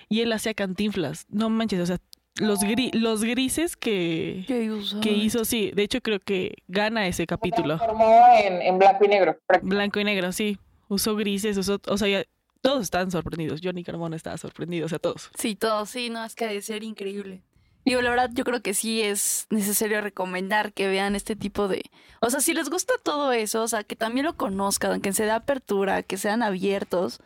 [0.08, 1.26] Y él hacía cantinflas.
[1.30, 1.98] No manches, o sea,
[2.36, 5.70] los, gri- los grises que, que hizo, sí.
[5.74, 7.76] De hecho, creo que gana ese Se capítulo.
[7.78, 9.38] transformó en, en blanco y negro.
[9.62, 10.58] Blanco y negro, sí.
[10.88, 12.24] Usó grises, usó, o sea, ya-
[12.60, 13.60] todos estaban sorprendidos.
[13.62, 15.30] Johnny Carmona estaba sorprendido, o sea, todos.
[15.38, 17.42] Sí, todo, sí, no, es que ha de ser increíble.
[17.84, 21.82] Digo, la verdad, yo creo que sí es necesario recomendar que vean este tipo de...
[22.20, 25.24] O sea, si les gusta todo eso, o sea, que también lo conozcan, que se
[25.24, 27.20] dé apertura, que sean abiertos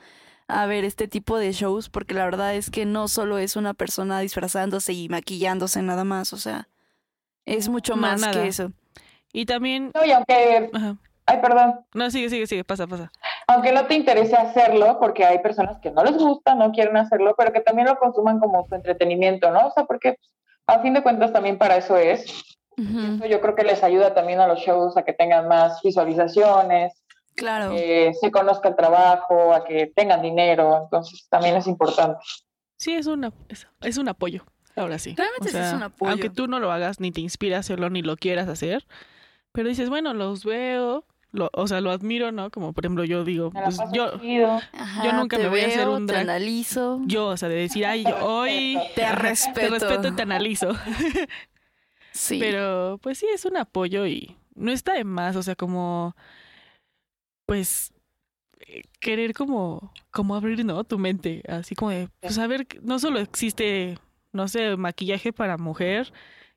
[0.48, 3.74] a ver este tipo de shows, porque la verdad es que no solo es una
[3.74, 6.68] persona disfrazándose y maquillándose nada más, o sea,
[7.44, 8.32] es mucho No, más nada.
[8.32, 8.72] que eso.
[9.32, 9.92] Y también...
[9.94, 10.96] No, y aunque, Ajá.
[11.26, 13.10] ay, perdón, No, sigue, sigue, sigue, pasa, pasa.
[13.46, 17.34] aunque no te interese hacerlo, porque hay personas que no les gusta, no quieren hacerlo,
[17.36, 19.66] pero que también lo consuman como su entretenimiento, ¿no?
[19.68, 20.16] O sea, porque
[20.66, 22.24] a fin de cuentas también para eso es.
[22.76, 26.92] Eso yo creo que les ayuda también a los shows a que tengan más visualizaciones,
[27.38, 27.70] Claro.
[27.70, 32.18] que se conozca el trabajo, a que tengan dinero, entonces también es importante.
[32.76, 34.44] Sí, es, una, es, es un apoyo.
[34.76, 35.14] Ahora sí.
[35.16, 36.10] Realmente sí es un apoyo.
[36.12, 38.86] Aunque tú no lo hagas, ni te inspira a hacerlo, ni lo quieras hacer.
[39.52, 42.50] Pero dices, bueno, los veo, lo, o sea, lo admiro, ¿no?
[42.50, 44.12] Como por ejemplo, yo digo, pues yo.
[44.72, 46.22] Ajá, nunca me voy a hacer un Te drag.
[46.22, 47.00] analizo.
[47.06, 48.78] yo, o sea, de decir, ay, hoy.
[48.94, 49.60] Te respeto.
[49.60, 50.72] te respeto y te analizo.
[52.12, 52.38] Sí.
[52.40, 56.14] Pero pues sí, es un apoyo y no está de más, o sea, como,
[57.48, 57.94] pues,
[58.66, 60.84] eh, querer como, como abrir, ¿no?
[60.84, 63.96] Tu mente, así como de, pues a ver, no solo existe,
[64.32, 66.12] no sé, maquillaje para mujer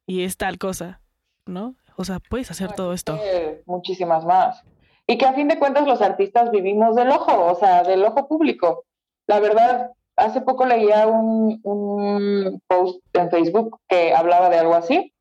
[0.06, 1.00] y es tal cosa,
[1.46, 1.76] ¿no?
[1.96, 3.18] O sea, puedes hacer todo esto.
[3.66, 4.66] Muchísimas más.
[5.08, 8.28] Y que a fin de cuentas los artistas vivimos del ojo, o sea, del ojo
[8.28, 8.84] público.
[9.28, 15.14] La verdad, hace poco leía un, un post en Facebook que hablaba de algo así,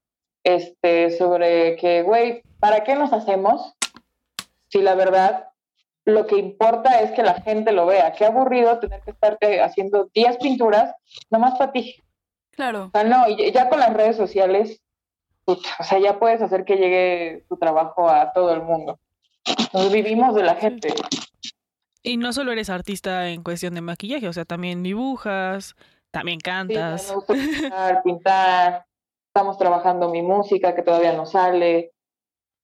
[0.42, 3.76] este, sobre que, güey, ¿para qué nos hacemos
[4.68, 5.49] si la verdad
[6.06, 8.12] lo que importa es que la gente lo vea?
[8.12, 10.94] Qué aburrido tener que estarte haciendo 10 pinturas
[11.30, 11.96] nomás para ti.
[12.52, 12.86] Claro.
[12.86, 14.80] O sea, no, y ya con las redes sociales,
[15.44, 18.98] puta, o sea, ya puedes hacer que llegue tu trabajo a todo el mundo.
[19.72, 20.92] Nos vivimos de la gente.
[22.02, 25.74] Y no solo eres artista en cuestión de maquillaje, o sea, también dibujas,
[26.10, 27.08] también Sí, cantas.
[27.10, 28.84] me gusta pintar, pintar.
[29.28, 31.92] Estamos trabajando mi música que todavía no sale.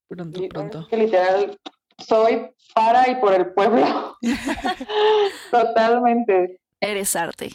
[0.08, 0.82] Pronto, Y pronto.
[0.82, 1.58] sí que literal
[1.98, 4.16] soy para y por el pueblo.
[5.50, 6.60] Totalmente.
[6.80, 7.50] Eres arte.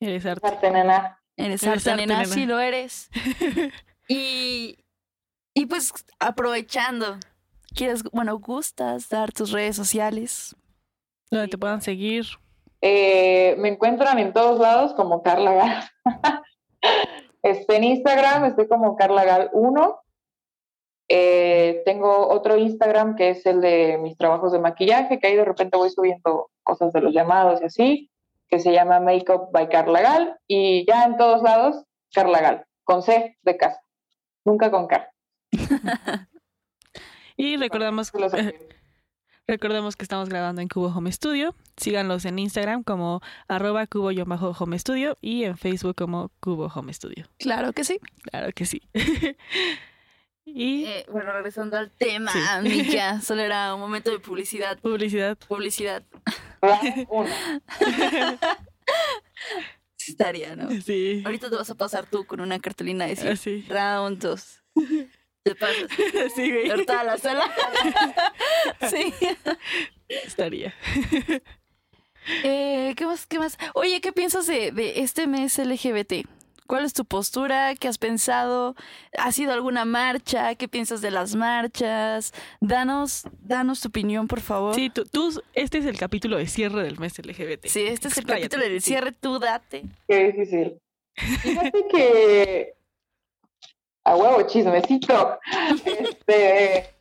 [0.00, 0.46] Eres arte.
[0.46, 1.20] Arte, nena.
[1.36, 2.34] Eres Eres arte, arte, nena, nena.
[2.34, 3.10] sí lo eres.
[4.08, 4.78] Y,
[5.52, 7.18] y pues aprovechando,
[7.74, 10.54] ¿quieres, bueno, gustas dar tus redes sociales?
[11.30, 12.24] Donde te puedan seguir.
[12.82, 15.90] Eh, me encuentran en todos lados como Carla Gal.
[17.42, 20.00] este, en Instagram estoy como Carla Gal 1.
[21.08, 25.44] Eh, tengo otro Instagram que es el de mis trabajos de maquillaje, que ahí de
[25.44, 28.10] repente voy subiendo cosas de los llamados y así,
[28.48, 30.36] que se llama Makeup by Carla Gal.
[30.46, 33.80] Y ya en todos lados, Carla Gal, con C de casa,
[34.44, 35.10] nunca con K.
[37.36, 37.56] Y
[39.46, 41.54] recordamos, que estamos grabando en Cubo Home Studio.
[41.76, 47.26] Síganlos en Instagram como arroba cubo-home studio y en Facebook como Cubo Home Studio.
[47.38, 48.00] Claro que sí.
[48.22, 48.80] Claro que sí.
[50.46, 52.32] y Eh, bueno, regresando al tema,
[52.62, 52.96] Sí.
[53.22, 54.78] Solo era un momento de publicidad.
[54.78, 55.36] publicidad.
[55.48, 56.02] Publicidad.
[60.06, 60.70] Estaría, ¿no?
[60.82, 61.22] Sí.
[61.24, 64.62] Ahorita te vas a pasar tú con una cartulina de decir round 2.
[65.42, 65.88] Te pasas.
[66.34, 66.70] Sí, güey.
[66.70, 67.48] Ahorita a la sala.
[68.90, 69.12] sí.
[70.08, 70.74] Estaría.
[72.42, 73.26] Eh, ¿Qué más?
[73.26, 73.56] ¿Qué más?
[73.74, 76.26] Oye, ¿qué piensas de, de este mes LGBT?
[76.66, 77.74] ¿Cuál es tu postura?
[77.74, 78.74] ¿Qué has pensado?
[79.18, 80.54] ¿Ha sido alguna marcha?
[80.54, 82.32] ¿Qué piensas de las marchas?
[82.60, 84.74] Danos, danos tu opinión, por favor.
[84.74, 87.66] Sí, tú, tú- este es el capítulo de cierre del mes LGBT.
[87.66, 88.88] Sí, este es el capítulo del sí.
[88.88, 89.84] cierre, tú date.
[90.08, 90.80] Qué difícil.
[91.14, 92.74] Fíjate que.
[94.04, 95.38] A huevo, chismecito.
[95.84, 96.94] Este,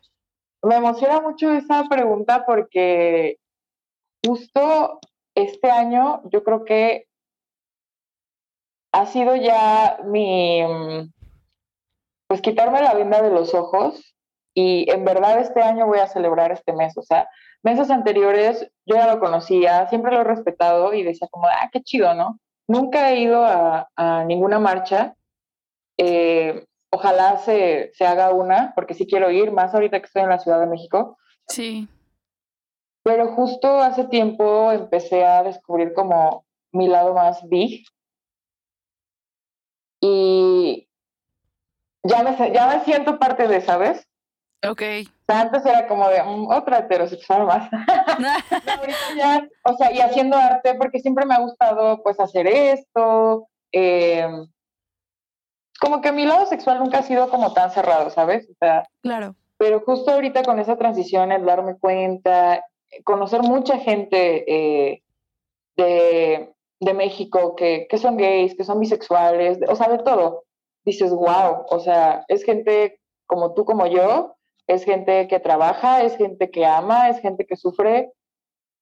[0.63, 3.37] me emociona mucho esa pregunta porque
[4.25, 4.99] justo
[5.35, 7.07] este año yo creo que
[8.95, 10.63] ha sido ya mi.
[12.27, 14.15] Pues quitarme la venda de los ojos
[14.55, 16.97] y en verdad este año voy a celebrar este mes.
[16.97, 17.27] O sea,
[17.61, 21.83] meses anteriores yo ya lo conocía, siempre lo he respetado y decía como, ah, qué
[21.83, 22.39] chido, ¿no?
[22.67, 25.13] Nunca he ido a, a ninguna marcha.
[25.97, 30.29] Eh, ojalá se, se haga una, porque sí quiero ir, más ahorita que estoy en
[30.29, 31.17] la Ciudad de México.
[31.47, 31.87] Sí.
[33.03, 37.85] Pero justo hace tiempo empecé a descubrir como mi lado más big.
[40.07, 40.87] Y
[42.03, 44.07] ya me, ya me siento parte de, ¿sabes?
[44.67, 44.81] Ok.
[44.81, 47.69] O sea, antes era como de "Mm, otra heterosexual más.
[48.19, 53.47] No, ya, o sea, y haciendo arte, porque siempre me ha gustado, pues, hacer esto.
[53.71, 54.27] eh,
[55.79, 58.47] como que mi lado sexual nunca ha sido como tan cerrado, ¿sabes?
[58.49, 59.35] O sea, claro.
[59.57, 62.63] pero justo ahorita con esa transición, el darme cuenta,
[63.03, 64.45] conocer mucha gente
[64.93, 65.03] eh,
[65.75, 66.54] de,
[66.85, 70.45] de México que, que son gays, que son bisexuales, o sea, de todo,
[70.85, 74.35] dices, wow, o sea, es gente como tú, como yo,
[74.67, 78.11] es gente que trabaja, es gente que ama, es gente que sufre.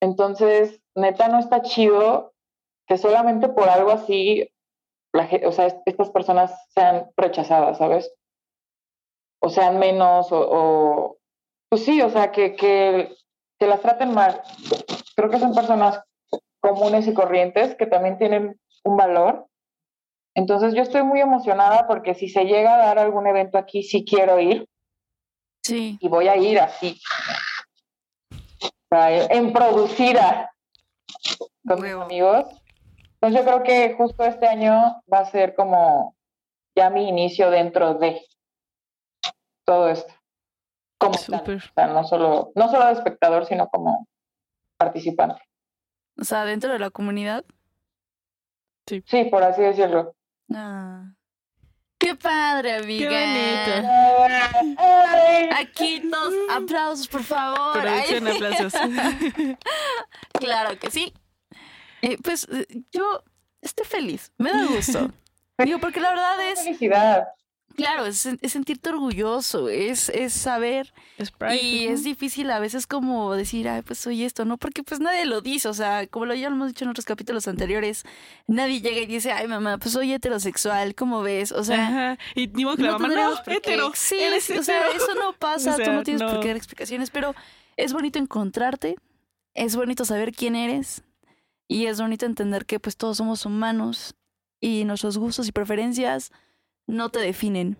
[0.00, 2.32] Entonces, neta, no está chido
[2.86, 4.48] que solamente por algo así,
[5.12, 8.12] la, o sea, est- estas personas sean rechazadas, ¿sabes?
[9.40, 11.16] O sean menos, o, o-
[11.70, 13.14] pues sí, o sea, que, que,
[13.58, 14.42] que las traten mal.
[15.16, 16.02] Creo que son personas
[16.64, 19.46] comunes y corrientes que también tienen un valor.
[20.34, 24.04] Entonces yo estoy muy emocionada porque si se llega a dar algún evento aquí, sí
[24.04, 24.66] quiero ir
[25.62, 25.98] Sí.
[26.00, 26.98] y voy a ir así,
[28.90, 30.50] en producida
[31.66, 32.46] con mis amigos.
[33.14, 36.14] Entonces yo creo que justo este año va a ser como
[36.76, 38.20] ya mi inicio dentro de
[39.64, 40.12] todo esto.
[40.98, 41.40] Como tal.
[41.40, 41.56] Súper.
[41.56, 44.06] O sea, no solo, no solo de espectador, sino como
[44.76, 45.40] participante.
[46.18, 47.44] O sea, dentro de la comunidad.
[48.86, 50.14] Sí, por así decirlo.
[50.52, 51.04] Ah.
[51.98, 53.08] Qué padre, amiga.
[53.08, 54.78] bonito.
[54.78, 57.80] Ay, Aquí todos aplausos, por favor.
[57.80, 58.74] Producción, aplausos.
[60.34, 61.14] Claro que sí.
[62.02, 63.22] Eh, pues eh, yo
[63.62, 65.10] estoy feliz, me da gusto.
[65.58, 67.28] Digo, porque la verdad es, Felicidad.
[67.76, 72.86] Claro, es, es sentirte orgulloso, es, es saber Es Pride, y es difícil a veces
[72.86, 74.58] como decir, ay, pues soy esto, ¿no?
[74.58, 77.04] Porque pues nadie lo dice, o sea, como lo ya lo hemos dicho en otros
[77.04, 78.04] capítulos anteriores,
[78.46, 81.52] nadie llega y dice, ay, mamá, pues soy heterosexual, ¿cómo ves?
[81.52, 82.18] O sea, Ajá.
[82.34, 84.96] Y ni modo que la no mamá, no, hetero, Sí, eres o sea, hetero".
[84.96, 87.34] eso no pasa, O tú no tienes por qué dar explicaciones, pero
[87.76, 88.96] es bonito encontrarte,
[89.54, 91.02] es bonito saber quién eres
[91.66, 94.14] y es bonito entender que pues todos somos humanos
[94.60, 96.30] y nuestros gustos y preferencias
[96.86, 97.76] no te definen,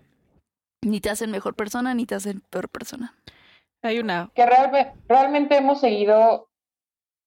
[0.83, 3.15] ni te hacen mejor persona ni te hacen peor persona.
[3.81, 6.49] Hay una, que realme- realmente hemos seguido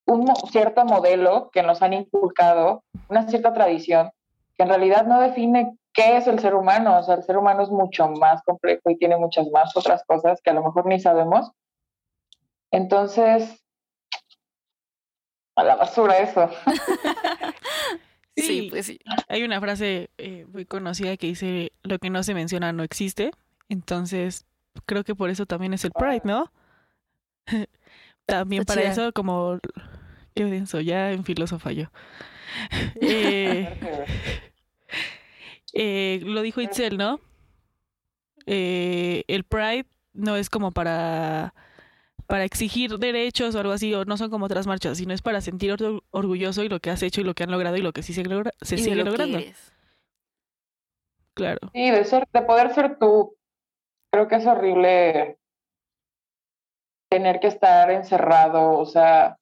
[0.06, 4.10] un cierto modelo que nos han inculcado, una cierta tradición,
[4.56, 6.98] que en realidad no define qué es el ser humano.
[6.98, 10.40] O sea, el ser humano es mucho más complejo y tiene muchas más otras cosas
[10.42, 11.52] que a lo mejor ni sabemos.
[12.72, 13.62] Entonces,
[15.56, 16.48] a la basura eso.
[18.38, 18.66] Sí, Sí.
[18.70, 19.00] pues sí.
[19.28, 23.30] hay una frase eh, muy conocida que dice, lo que no se menciona no existe.
[23.68, 24.46] Entonces,
[24.86, 26.50] creo que por eso también es el Pride, ¿no?
[28.26, 29.58] también para eso, como,
[30.34, 31.86] qué denso, ya en filósofa yo.
[33.00, 33.68] Eh,
[35.74, 37.20] eh, lo dijo Itzel, ¿no?
[38.46, 41.54] El Pride no es como para,
[42.28, 45.40] para exigir derechos o algo así, o no son como otras marchas, sino es para
[45.40, 47.92] sentir orgu- orgulloso y lo que has hecho y lo que han logrado y lo
[47.92, 49.38] que sí se, logra- se Y de sigue lo logrando.
[51.34, 51.58] Claro.
[51.72, 53.34] Sí, de ser, de poder ser tú.
[54.12, 55.38] Creo que es horrible
[57.10, 59.38] tener que estar encerrado, o sea,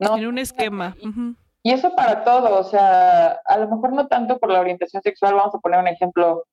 [0.00, 0.16] no.
[0.18, 0.96] En un esquema.
[1.62, 5.34] Y eso para todo, o sea, a lo mejor no tanto por la orientación sexual,
[5.34, 6.44] vamos a poner un ejemplo,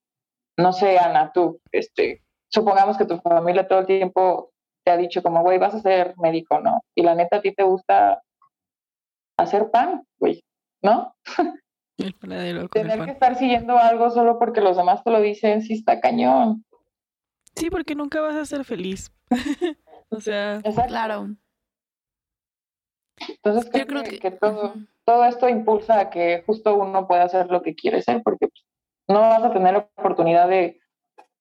[0.57, 4.52] no sé, Ana, tú, este, supongamos que tu familia todo el tiempo
[4.83, 6.83] te ha dicho como, güey, vas a ser médico, ¿no?
[6.95, 8.21] Y la neta a ti te gusta
[9.37, 10.43] hacer pan, güey,
[10.81, 11.15] ¿no?
[11.97, 15.61] El panadero el Tener que estar siguiendo algo solo porque los demás te lo dicen,
[15.61, 16.65] sí está cañón.
[17.55, 19.11] Sí, porque nunca vas a ser feliz.
[20.09, 20.87] o sea, Exacto.
[20.87, 21.29] Claro.
[23.27, 24.73] Entonces creo, Yo creo que, que, que todo,
[25.05, 28.65] todo esto impulsa a que justo uno pueda hacer lo que quiere ser, porque pues,
[29.07, 30.81] no vas a tener oportunidad de,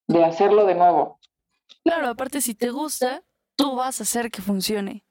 [0.06, 1.18] de hacerlo de nuevo.
[1.84, 3.22] Claro, aparte si te gusta,
[3.56, 5.04] tú vas a hacer que funcione.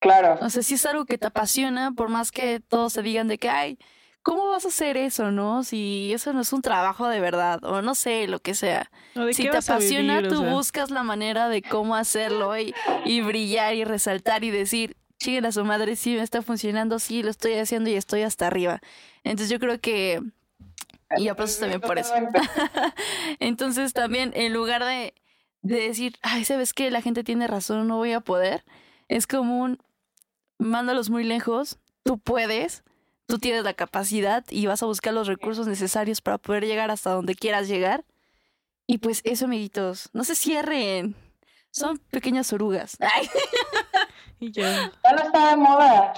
[0.00, 3.26] Claro, O sea, si es algo que te apasiona, por más que todos te digan
[3.26, 3.78] de que, ay,
[4.22, 5.64] ¿cómo vas a hacer eso, no?
[5.64, 8.90] Si eso no es un trabajo de verdad, o no sé, lo que sea.
[9.16, 10.32] ¿o ¿de Si te apasiona, vivir?
[10.32, 14.50] O tú sea, buscas la manera de cómo hacerlo y, y brillar y resaltar y
[14.50, 18.22] decir, chinguen a su madre, sí me está funcionando, sí lo estoy haciendo y estoy
[18.22, 18.80] hasta arriba.
[19.24, 20.22] Entonces yo creo que...
[21.16, 22.12] Y aplausos también por eso.
[23.40, 25.14] Entonces también en lugar de,
[25.68, 26.90] de decir, ay, ¿sabes qué?
[26.90, 28.64] La gente tiene razón, no voy a poder.
[29.08, 29.78] Es como un,
[30.58, 32.82] mándalos muy lejos, tú puedes,
[33.26, 37.10] tú tienes la capacidad y vas a buscar los recursos necesarios para poder llegar hasta
[37.10, 38.04] donde quieras llegar.
[38.86, 41.14] Y pues eso, amiguitos, no se cierren.
[41.70, 42.96] Son pequeñas orugas.
[43.00, 43.28] Ay,
[44.40, 46.14] y yo, Ya no está de moda.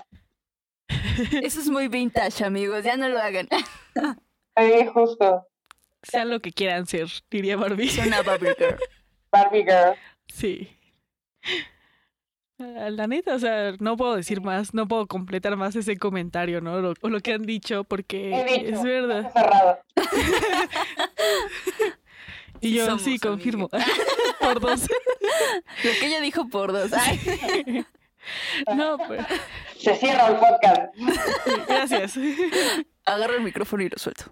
[1.42, 3.48] eso es muy vintage, amigos, ya no lo hagan.
[4.56, 5.46] Sí, justo.
[6.04, 7.90] sean lo que quieran ser, diría Barbie.
[8.06, 8.78] Una Barbie girl.
[9.32, 9.94] Barbie Girl.
[10.28, 10.76] Sí.
[12.58, 16.60] Ah, La neta, o sea, no puedo decir más, no puedo completar más ese comentario,
[16.60, 16.80] ¿no?
[16.80, 18.74] Lo- o lo que han dicho, porque He dicho.
[18.76, 19.32] es verdad.
[19.32, 19.78] Cerrado.
[22.62, 23.70] Y yo somos, sí, confirmo.
[24.40, 24.82] Por dos.
[25.84, 26.92] Lo que ella dijo por dos.
[26.92, 27.86] Ay.
[28.76, 29.24] No, pues,
[29.78, 30.92] Se cierra el podcast.
[31.66, 32.18] gracias.
[33.06, 34.24] Agarro el micrófono y lo suelto.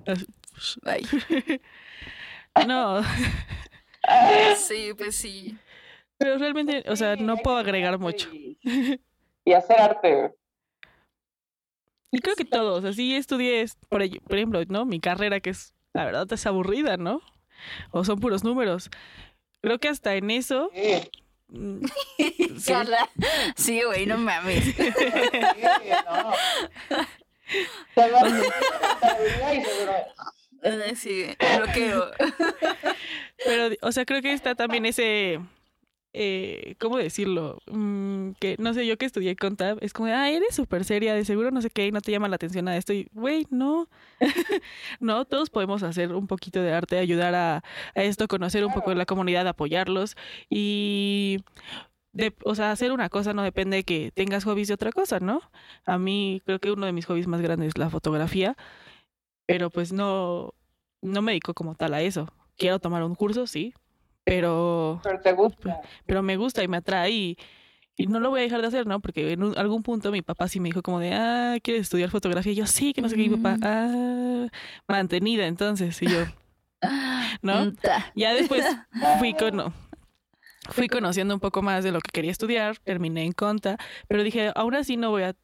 [0.85, 1.07] Ay.
[2.67, 3.01] No,
[4.57, 5.57] Sí, pues sí.
[6.19, 8.29] pero realmente, o sea, no puedo agregar mucho.
[9.45, 10.35] Y, hacer arte.
[12.11, 14.85] Y creo que todos, así estudié, es- por, ejemplo, ¿no?
[14.85, 17.23] Mi carrera, que es, la verdad, es aburrida, ¿no?
[17.91, 18.91] O son puros números.
[19.63, 20.71] Creo que hasta en eso...
[21.51, 21.81] Sí, mm,
[22.59, 22.73] sí.
[22.73, 23.09] Carla.
[23.57, 24.65] Sí, güey, no mames.
[24.77, 24.83] sí,
[26.05, 26.33] no.
[30.63, 31.27] Eh, Sí,
[31.59, 32.11] bloqueo.
[33.45, 35.41] Pero, o sea, creo que está también ese,
[36.13, 37.61] eh, ¿cómo decirlo?
[37.67, 41.15] Mm, que, no sé, yo que estudié contab, es como, de, ah, eres súper seria,
[41.15, 42.93] de seguro no sé qué, y no te llama la atención a esto.
[42.93, 43.89] Y, güey, no.
[45.01, 47.57] no, todos podemos hacer un poquito de arte, ayudar a,
[47.95, 50.17] a esto, conocer un poco de la comunidad, apoyarlos.
[50.51, 51.45] Y,
[52.13, 55.21] de, o sea, hacer una cosa no depende de que tengas hobbies de otra cosa,
[55.21, 55.41] ¿no?
[55.87, 58.57] A mí creo que uno de mis hobbies más grandes es la fotografía,
[59.49, 60.53] pero pues no,
[61.01, 62.29] no me dedico como tal a eso.
[62.59, 63.73] Quiero tomar un curso, sí,
[64.25, 65.81] pero, Pero te gusta.
[66.05, 67.39] pero me gusta y me atrae y,
[67.97, 69.01] y no lo voy a dejar de hacer, ¿no?
[69.01, 72.11] Porque en un- algún punto mi papá sí me dijo como de, ah, ¿quieres estudiar
[72.11, 72.53] fotografía?
[72.53, 73.65] Y yo, sí, que no sé qué, mi papá, Mm.
[73.65, 74.49] ah,
[74.87, 76.01] mantenida entonces.
[76.03, 76.25] Y yo,
[77.43, 77.73] ¿no?
[78.15, 78.67] Ya después
[79.19, 79.73] fui con,
[80.71, 83.79] fui conociendo un poco más de lo que quería estudiar, terminé en conta,
[84.09, 85.35] pero dije, aún así no voy a,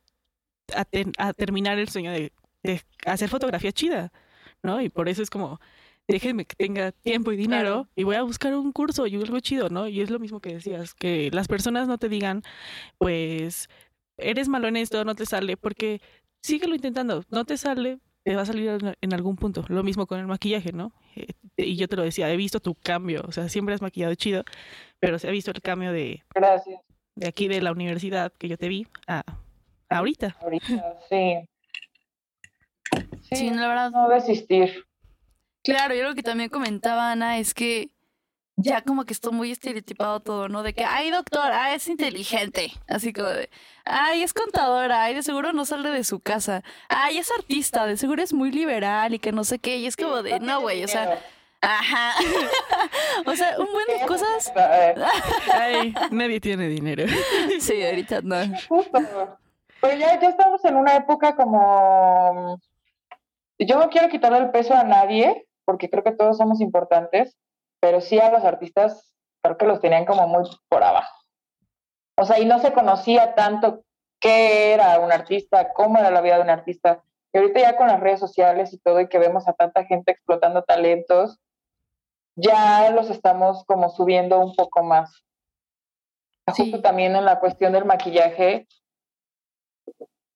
[0.76, 2.32] a, ten- a terminar el sueño de,
[2.65, 4.11] de hacer fotografía chida,
[4.62, 4.81] ¿no?
[4.81, 5.61] Y por eso es como,
[6.09, 7.89] déjenme que tenga tiempo y dinero Claro.
[7.95, 9.87] y voy a buscar un curso y algo chido, ¿no?
[9.87, 12.43] Y es lo mismo que decías, que las personas no te digan,
[12.99, 13.69] pues,
[14.17, 16.01] eres malo en esto, no te sale, porque
[16.43, 19.65] síguelo intentando, no te sale, te va a salir en- algún punto.
[19.69, 20.93] Lo mismo con el maquillaje, ¿no?
[21.17, 24.15] Eh, y yo te lo decía, he visto tu cambio, o sea, siempre has maquillado
[24.15, 24.45] chido,
[25.01, 26.81] pero se ha visto el cambio de, Gracias.
[27.17, 29.19] de aquí de la universidad que yo te vi a,
[29.91, 30.37] a ahorita.
[30.41, 31.35] Ahorita, sí.
[33.35, 33.91] Sí, la verdad.
[33.91, 34.85] no desistir.
[35.62, 37.91] Claro, yo lo que también comentaba Ana es que
[38.57, 40.62] ya como que está muy estereotipado todo, ¿no?
[40.62, 42.72] De que, ay, doctora, es inteligente.
[42.87, 43.51] Así como de,
[43.85, 46.62] ay, es contadora, ay, de seguro no sale de su casa.
[46.89, 49.78] Ay, es artista, de seguro es muy liberal y que no sé qué.
[49.78, 51.18] Y es como de, no, güey, o sea,
[51.61, 52.12] ajá.
[53.26, 54.53] o sea, un buen de cosas.
[55.53, 57.05] Ay, nadie tiene dinero.
[57.61, 58.37] Sí, ahorita no.
[58.68, 58.99] Justo.
[59.80, 62.61] Pero ya, ya estamos en una época como...
[63.59, 67.36] Yo no quiero quitarle el peso a nadie, porque creo que todos somos importantes,
[67.80, 71.14] pero sí a los artistas creo que los tenían como muy por abajo.
[72.16, 73.84] O sea, y no se conocía tanto
[74.20, 77.02] qué era un artista, cómo era la vida de un artista.
[77.32, 80.12] Y ahorita ya con las redes sociales y todo, y que vemos a tanta gente
[80.12, 81.40] explotando talentos,
[82.36, 85.24] ya los estamos como subiendo un poco más.
[86.55, 86.70] Sí.
[86.70, 88.66] Justo también en la cuestión del maquillaje,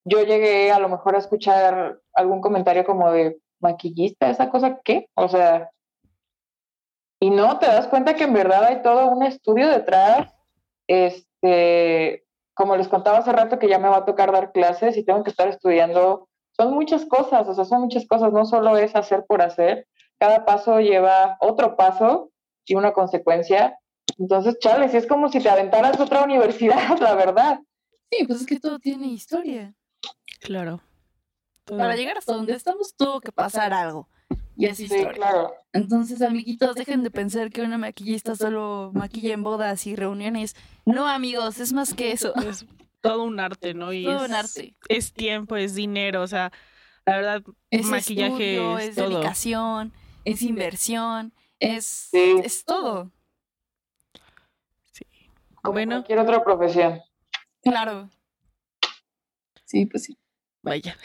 [0.09, 5.09] yo llegué a lo mejor a escuchar algún comentario como de maquillista, esa cosa, ¿qué?
[5.15, 5.71] O sea,
[7.21, 10.33] y no, te das cuenta que en verdad hay todo un estudio detrás,
[10.87, 15.05] este, como les contaba hace rato que ya me va a tocar dar clases y
[15.05, 18.95] tengo que estar estudiando, son muchas cosas, o sea, son muchas cosas, no solo es
[18.95, 19.87] hacer por hacer,
[20.19, 22.31] cada paso lleva otro paso
[22.65, 23.79] y una consecuencia,
[24.19, 27.61] entonces, chale, si es como si te aventaras a otra universidad, la verdad.
[28.11, 29.75] Sí, pues es que todo tiene historia.
[30.41, 30.81] Claro.
[31.65, 31.79] Todo.
[31.79, 34.09] Para llegar hasta donde estamos tuvo que pasar algo.
[34.57, 35.55] Y es Sí, claro.
[35.73, 40.57] Entonces, amiguitos, dejen de pensar que una maquillista solo maquilla en bodas y reuniones.
[40.85, 42.33] No, amigos, es más que eso.
[42.49, 42.67] Es
[43.01, 43.93] todo un arte, ¿no?
[43.93, 44.75] Y Todo es, un arte.
[44.89, 46.51] es tiempo, es dinero, o sea,
[47.07, 49.09] la verdad, Es maquillaje estudio, es es todo.
[49.11, 49.93] dedicación,
[50.25, 52.41] es inversión, es, Sí.
[52.43, 53.13] es todo.
[55.63, 55.97] Como Bueno.
[55.97, 57.01] cualquier otra profesión.
[57.63, 58.09] Claro.
[59.65, 60.19] Sí, pues sí.
[60.69, 60.97] Vaya.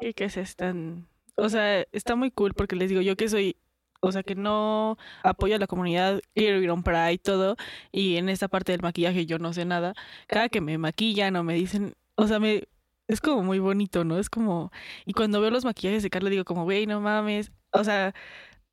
[0.00, 1.06] Y que se están.
[1.36, 3.56] O sea, está muy cool porque les digo yo que soy.
[4.00, 7.56] O sea, que no apoyo a la comunidad, quiero ir a un Pride y todo.
[7.92, 9.94] Y en esta parte del maquillaje yo no sé nada.
[10.26, 11.94] Cada que me maquillan o me dicen.
[12.14, 12.64] O sea, me.
[13.08, 14.18] Es como muy bonito, ¿no?
[14.18, 14.70] Es como.
[15.04, 17.52] Y cuando veo los maquillajes de Carla digo, como, güey, no mames.
[17.70, 18.14] O sea,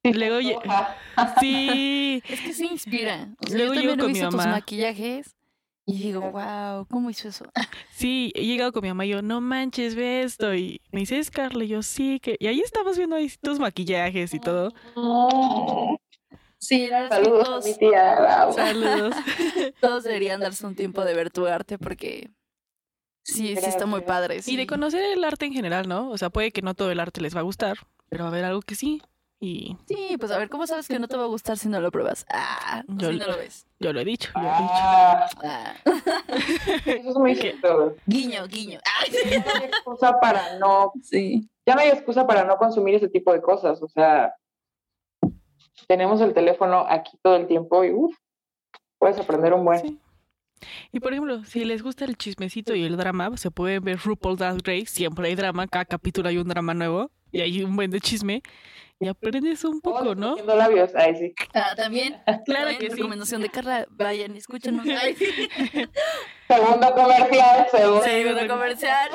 [0.03, 0.39] luego.
[1.39, 2.21] Sí.
[2.27, 3.29] Es que se inspira.
[3.39, 5.35] O sea, Luego yo también he visto tus maquillajes
[5.86, 7.45] y digo, wow, ¿cómo hizo eso?
[7.91, 10.53] Sí, he llegado con mi mamá y yo, no manches, ve esto.
[10.55, 11.63] Y me dice, es Carla.
[11.63, 12.36] Y yo, sí, que.
[12.39, 14.73] Y ahí estamos viendo ahí tus maquillajes y todo.
[16.57, 18.15] Sí, es que Saludos a mi tía.
[18.15, 18.53] Laura.
[18.53, 19.15] Saludos.
[19.81, 22.31] todos deberían darse un tiempo de ver tu arte porque
[23.23, 24.36] sí, sí está muy padre.
[24.45, 24.67] Y de sí.
[24.67, 26.09] conocer el arte en general, ¿no?
[26.09, 27.77] O sea, puede que no todo el arte les va a gustar,
[28.09, 29.01] pero va a haber algo que sí.
[29.43, 31.81] Y Sí, pues a ver, ¿cómo sabes que no te va a gustar si no
[31.81, 32.25] lo pruebas?
[32.31, 33.67] Ah, Yo si lo- no lo ves.
[33.77, 34.73] yo lo he dicho, yo lo he dicho.
[34.73, 35.73] Ah, Ah.
[36.85, 37.95] eso es muy cierto.
[38.05, 38.79] Guiño, guiño.
[38.85, 41.49] Ah, Ya no hay excusa para no, sí.
[41.65, 43.81] ya no hay excusa para no consumir ese tipo de cosas.
[43.81, 44.33] O sea,
[45.87, 48.15] tenemos el teléfono aquí todo el tiempo y uff,
[48.97, 49.79] puedes aprender un buen.
[49.81, 49.99] Sí.
[50.93, 54.37] Y por ejemplo, si les gusta el chismecito y el drama, se pueden ver RuPaul
[54.37, 57.91] Drag Race, siempre hay drama, cada capítulo hay un drama nuevo y hay un buen
[57.91, 58.41] de chisme
[58.99, 60.31] y aprendes un poco, ¿no?
[60.34, 61.36] Haciendo labios, ay sí.
[61.53, 62.21] Ah, también.
[62.45, 62.95] Claro también que sí.
[62.95, 64.86] recomendación de Carla, vayan, escúchenos.
[65.01, 65.49] Ay, sí.
[66.47, 68.03] Segundo comercial, segundo.
[68.03, 69.09] Segundo comercial.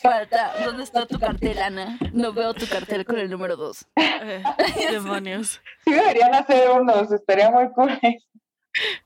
[0.00, 1.98] Falta, ¿dónde está tu cartel, Ana?
[2.12, 3.86] No veo tu cartel con el número dos.
[3.96, 4.42] Eh,
[4.90, 5.60] demonios.
[5.84, 7.98] Sí deberían hacer unos, estaría muy cool.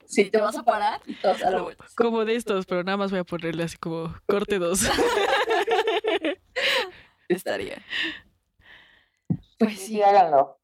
[0.06, 1.84] Sí, te vas a parar y todos a la vuelta.
[1.96, 4.82] Como de estos, pero nada más voy a ponerle así como corte dos.
[7.28, 7.82] Estaría.
[9.58, 9.86] Pues Sí, sí.
[9.94, 10.58] sí, háganlo.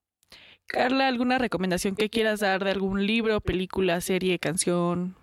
[0.67, 5.15] Carla, ¿alguna recomendación que quieras dar de algún libro, película, serie, canción?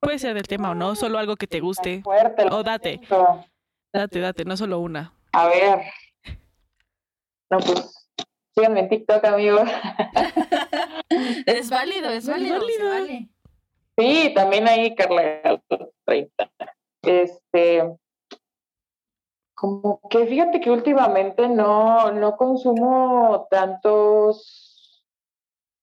[0.00, 2.02] Puede ser del tema o no, solo algo que te guste.
[2.02, 2.46] Fuerte.
[2.50, 3.00] O date.
[3.92, 5.12] Date, date, no solo una.
[5.32, 5.80] A ver.
[7.50, 8.08] No, pues
[8.56, 9.68] síganme en TikTok, amigos.
[11.46, 12.58] Es válido, es válido.
[12.60, 12.78] válido.
[12.78, 13.28] se vale.
[13.96, 15.40] Sí, también ahí Carla
[16.04, 16.50] 30.
[17.02, 17.82] Este,
[19.58, 25.02] Como que fíjate que últimamente no, no consumo tantos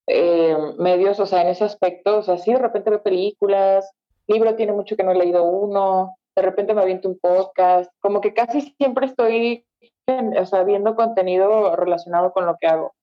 [0.07, 3.91] eh, medios, o sea, en ese aspecto, o sea, sí, de repente veo películas,
[4.27, 8.21] libro tiene mucho que no he leído uno, de repente me aviento un podcast, como
[8.21, 9.65] que casi siempre estoy,
[10.07, 12.95] o sea, viendo contenido relacionado con lo que hago.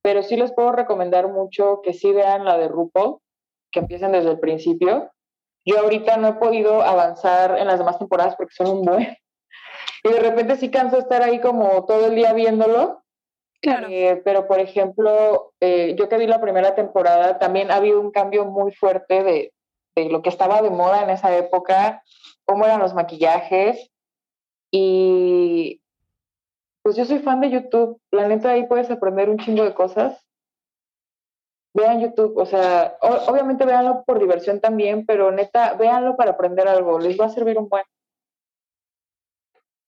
[0.00, 3.18] Pero sí les puedo recomendar mucho que sí vean la de RuPaul,
[3.72, 5.10] que empiecen desde el principio.
[5.64, 9.16] Yo ahorita no he podido avanzar en las demás temporadas porque son un buen.
[10.04, 13.02] Y de repente sí canso estar ahí como todo el día viéndolo.
[13.62, 13.86] Claro.
[13.90, 18.10] Eh, pero, por ejemplo, eh, yo que vi la primera temporada, también ha habido un
[18.10, 19.54] cambio muy fuerte de,
[19.96, 22.02] de lo que estaba de moda en esa época,
[22.44, 23.90] cómo eran los maquillajes.
[24.70, 25.80] Y
[26.82, 27.98] pues yo soy fan de YouTube.
[28.10, 30.20] La neta ahí puedes aprender un chingo de cosas.
[31.72, 36.68] Vean YouTube, o sea, o- obviamente véanlo por diversión también, pero neta, véanlo para aprender
[36.68, 36.98] algo.
[36.98, 37.84] Les va a servir un buen.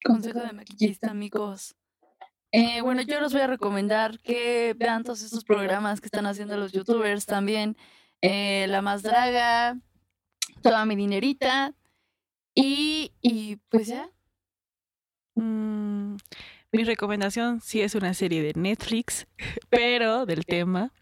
[0.04, 1.74] Consejo de maquillista, amigos.
[2.52, 6.56] Eh, bueno, yo les voy a recomendar que vean todos estos programas que están haciendo
[6.56, 7.76] los youtubers también.
[8.22, 9.78] Eh, La Más Draga,
[10.62, 11.74] Toda mi dinerita.
[12.54, 14.10] Y, y pues ya.
[15.34, 16.16] Mm,
[16.72, 19.26] mi recomendación sí es una serie de Netflix,
[19.68, 20.92] pero del tema.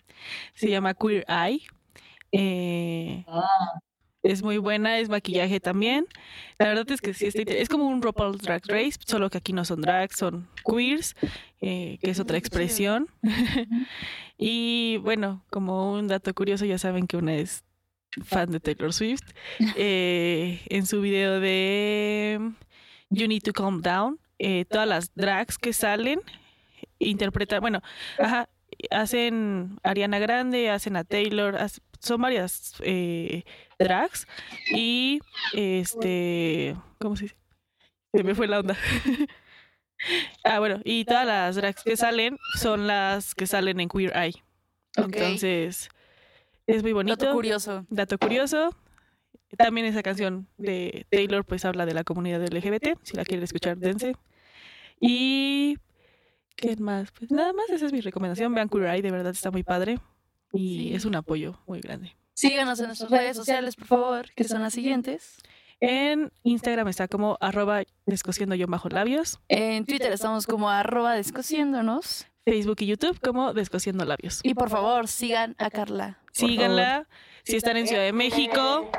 [0.54, 1.62] Se llama Queer Eye.
[2.32, 3.24] Eh,
[4.24, 6.06] es muy buena, es maquillaje también.
[6.58, 9.64] La verdad es que sí Es como un RuPaul's Drag Race, solo que aquí no
[9.64, 11.14] son drags, son queers,
[11.60, 13.08] eh, que es otra expresión.
[14.38, 17.64] y bueno, como un dato curioso, ya saben que una es
[18.24, 19.30] fan de Taylor Swift.
[19.76, 22.52] Eh, en su video de
[23.10, 26.20] You Need to Calm Down, eh, todas las drags que salen
[26.98, 27.82] interpretan, bueno,
[28.18, 28.48] ajá,
[28.90, 31.56] hacen Ariana Grande, hacen a Taylor,
[32.04, 33.44] son varias eh,
[33.78, 34.26] drags
[34.70, 35.20] y
[35.54, 37.36] este, ¿cómo se dice?
[38.12, 38.76] Se me fue la onda.
[40.44, 44.42] ah, bueno, y todas las drags que salen son las que salen en Queer Eye.
[44.96, 45.16] Ok.
[45.16, 45.88] Entonces,
[46.66, 47.16] es muy bonito.
[47.16, 47.86] Dato curioso.
[47.90, 48.74] Dato curioso.
[49.56, 52.98] También esa canción de Taylor pues habla de la comunidad LGBT.
[53.02, 54.16] Si la quieren escuchar, dense.
[55.00, 55.78] Y
[56.56, 57.10] ¿qué más?
[57.12, 58.54] Pues nada más, esa es mi recomendación.
[58.54, 59.98] Vean Queer Eye, de verdad está muy padre.
[60.54, 60.94] Y Sí.
[60.94, 62.16] es un apoyo muy grande.
[62.34, 65.36] Síganos en nuestras redes sociales, por favor, que son las siguientes.
[65.80, 69.38] En Instagram está como arroba descosiendo yo bajo labios.
[69.48, 72.26] En Twitter estamos como arroba descosiéndonos.
[72.46, 74.40] Facebook y YouTube como descosiendo labios.
[74.42, 76.18] Y por favor, sigan a Carla.
[76.32, 77.06] Síganla.
[77.46, 78.90] Si están en Ciudad de México,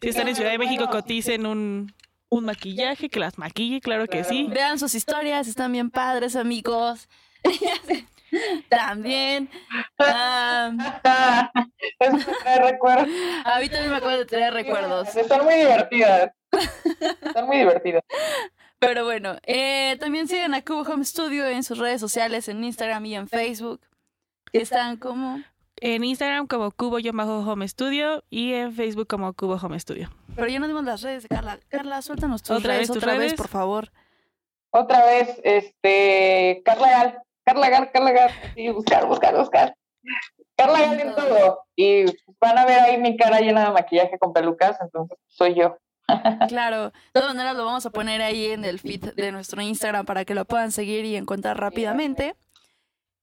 [0.00, 1.94] si están en Ciudad de México, coticen un,
[2.28, 4.48] un maquillaje, que las maquille, claro que sí.
[4.50, 7.08] Vean sus historias, están bien padres, amigos.
[8.68, 9.48] También.
[9.98, 10.78] am,
[11.98, 13.08] Eso me trae recuerdos.
[13.44, 15.14] a mí también me acuerdo de tener recuerdos.
[15.16, 16.30] Están muy divertidas.
[17.22, 18.02] Están muy divertidas.
[18.78, 23.04] Pero bueno, eh, también sigan a Cubo Home Studio en sus redes sociales, en Instagram
[23.06, 23.80] y en Facebook.
[24.52, 25.42] Que están como.
[25.82, 30.10] En Instagram como Cubo-Home Studio y en Facebook como Cubo Home Studio.
[30.34, 31.58] Pero ya no dimos las redes de Carla.
[31.68, 33.34] Carla, suéltanos tus ¿Otra redes vez tus otra vez, redes?
[33.34, 33.90] por favor.
[34.72, 37.18] Otra vez, este, Carla Gal,
[37.50, 39.74] Carla Gal, Carla Gal, sí, buscar, buscar, buscar.
[40.56, 41.64] Carla Gal en todo.
[41.74, 42.04] Y
[42.40, 45.76] van a ver ahí mi cara llena de maquillaje con pelucas, entonces soy yo.
[46.48, 50.06] Claro, de todas maneras lo vamos a poner ahí en el feed de nuestro Instagram
[50.06, 52.36] para que lo puedan seguir y encontrar rápidamente.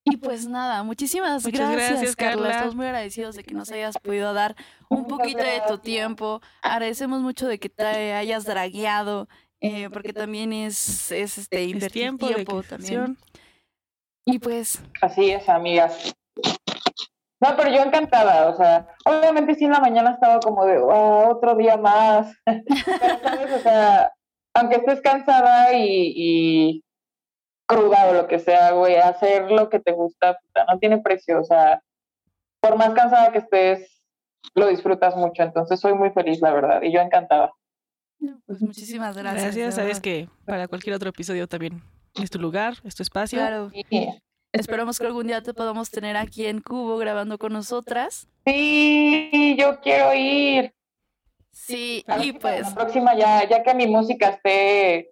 [0.04, 2.36] Y pues nada, muchísimas Muchas gracias, gracias, Carla.
[2.36, 2.52] Carla.
[2.52, 4.56] Estamos muy agradecidos de que nos hayas podido dar
[4.90, 6.42] un Muchas poquito de tu tiempo.
[6.62, 9.28] Agradecemos mucho de que te hayas dragueado,
[9.60, 13.18] eh, porque también es, es este Es invertir tiempo, tiempo, de también.
[14.30, 16.14] Y pues, Así es, amigas.
[17.40, 21.30] No, pero yo encantada, o sea, obviamente sí en la mañana estaba como de, "Ah,
[21.30, 22.36] otro día más.
[22.46, 23.54] Pero, ¿sabes?
[23.54, 24.12] O sea,
[24.54, 26.84] aunque estés cansada y, y
[27.68, 31.40] cruda o lo que sea, güey, hacer lo que te gusta, puta, no tiene precio,
[31.40, 31.82] o sea,
[32.60, 34.02] por más cansada que estés,
[34.56, 37.52] lo disfrutas mucho, entonces soy muy feliz, la verdad, y yo encantada.
[38.46, 39.56] pues muchísimas gracias.
[39.56, 39.76] Gracias.
[39.76, 41.82] Sabes que para cualquier otro episodio también
[42.24, 43.40] es tu lugar, es tu espacio.
[43.40, 43.70] Claro.
[43.72, 44.10] Sí,
[44.54, 48.28] Esperamos que algún día te podamos tener aquí en Cubo grabando con nosotras.
[48.46, 50.74] Sí, yo quiero ir.
[51.52, 55.12] Sí, A y ver, pues, La próxima, ya, ya que mi música esté,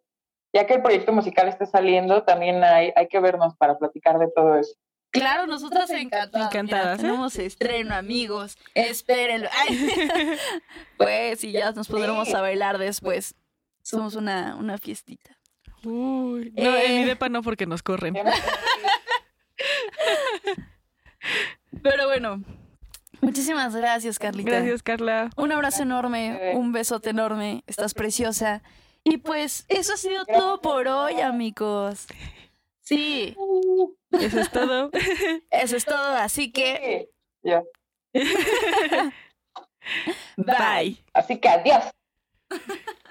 [0.53, 4.29] ya que el proyecto musical esté saliendo, también hay, hay que vernos para platicar de
[4.33, 4.73] todo eso.
[5.11, 6.47] claro, nosotras encantadas.
[6.47, 6.97] Encantadas, Mira, ¿eh?
[7.11, 8.57] tenemos estreno, amigos.
[8.73, 9.49] Espérenlo.
[9.67, 9.77] Ay.
[10.97, 13.35] pues, y ya nos pondremos a bailar después.
[13.81, 15.37] Somos una, una fiestita.
[15.85, 17.05] Uy, no, en mi Eh.
[17.05, 18.15] depa no porque nos corren.
[21.83, 22.43] Pero bueno,
[23.21, 24.49] muchísimas gracias, Carlita.
[24.51, 25.29] Gracias, Carla.
[25.37, 27.63] Un abrazo enorme, un besote enorme.
[27.67, 28.63] Estás preciosa.
[29.03, 32.07] Y pues eso ha sido todo por hoy, amigos.
[32.81, 33.35] Sí,
[34.11, 34.89] Eso es todo.
[35.51, 36.15] eso es todo.
[36.17, 37.07] Así que,
[37.43, 37.63] Sí, ya.
[40.37, 41.03] Bye.
[41.13, 41.83] Así que adiós.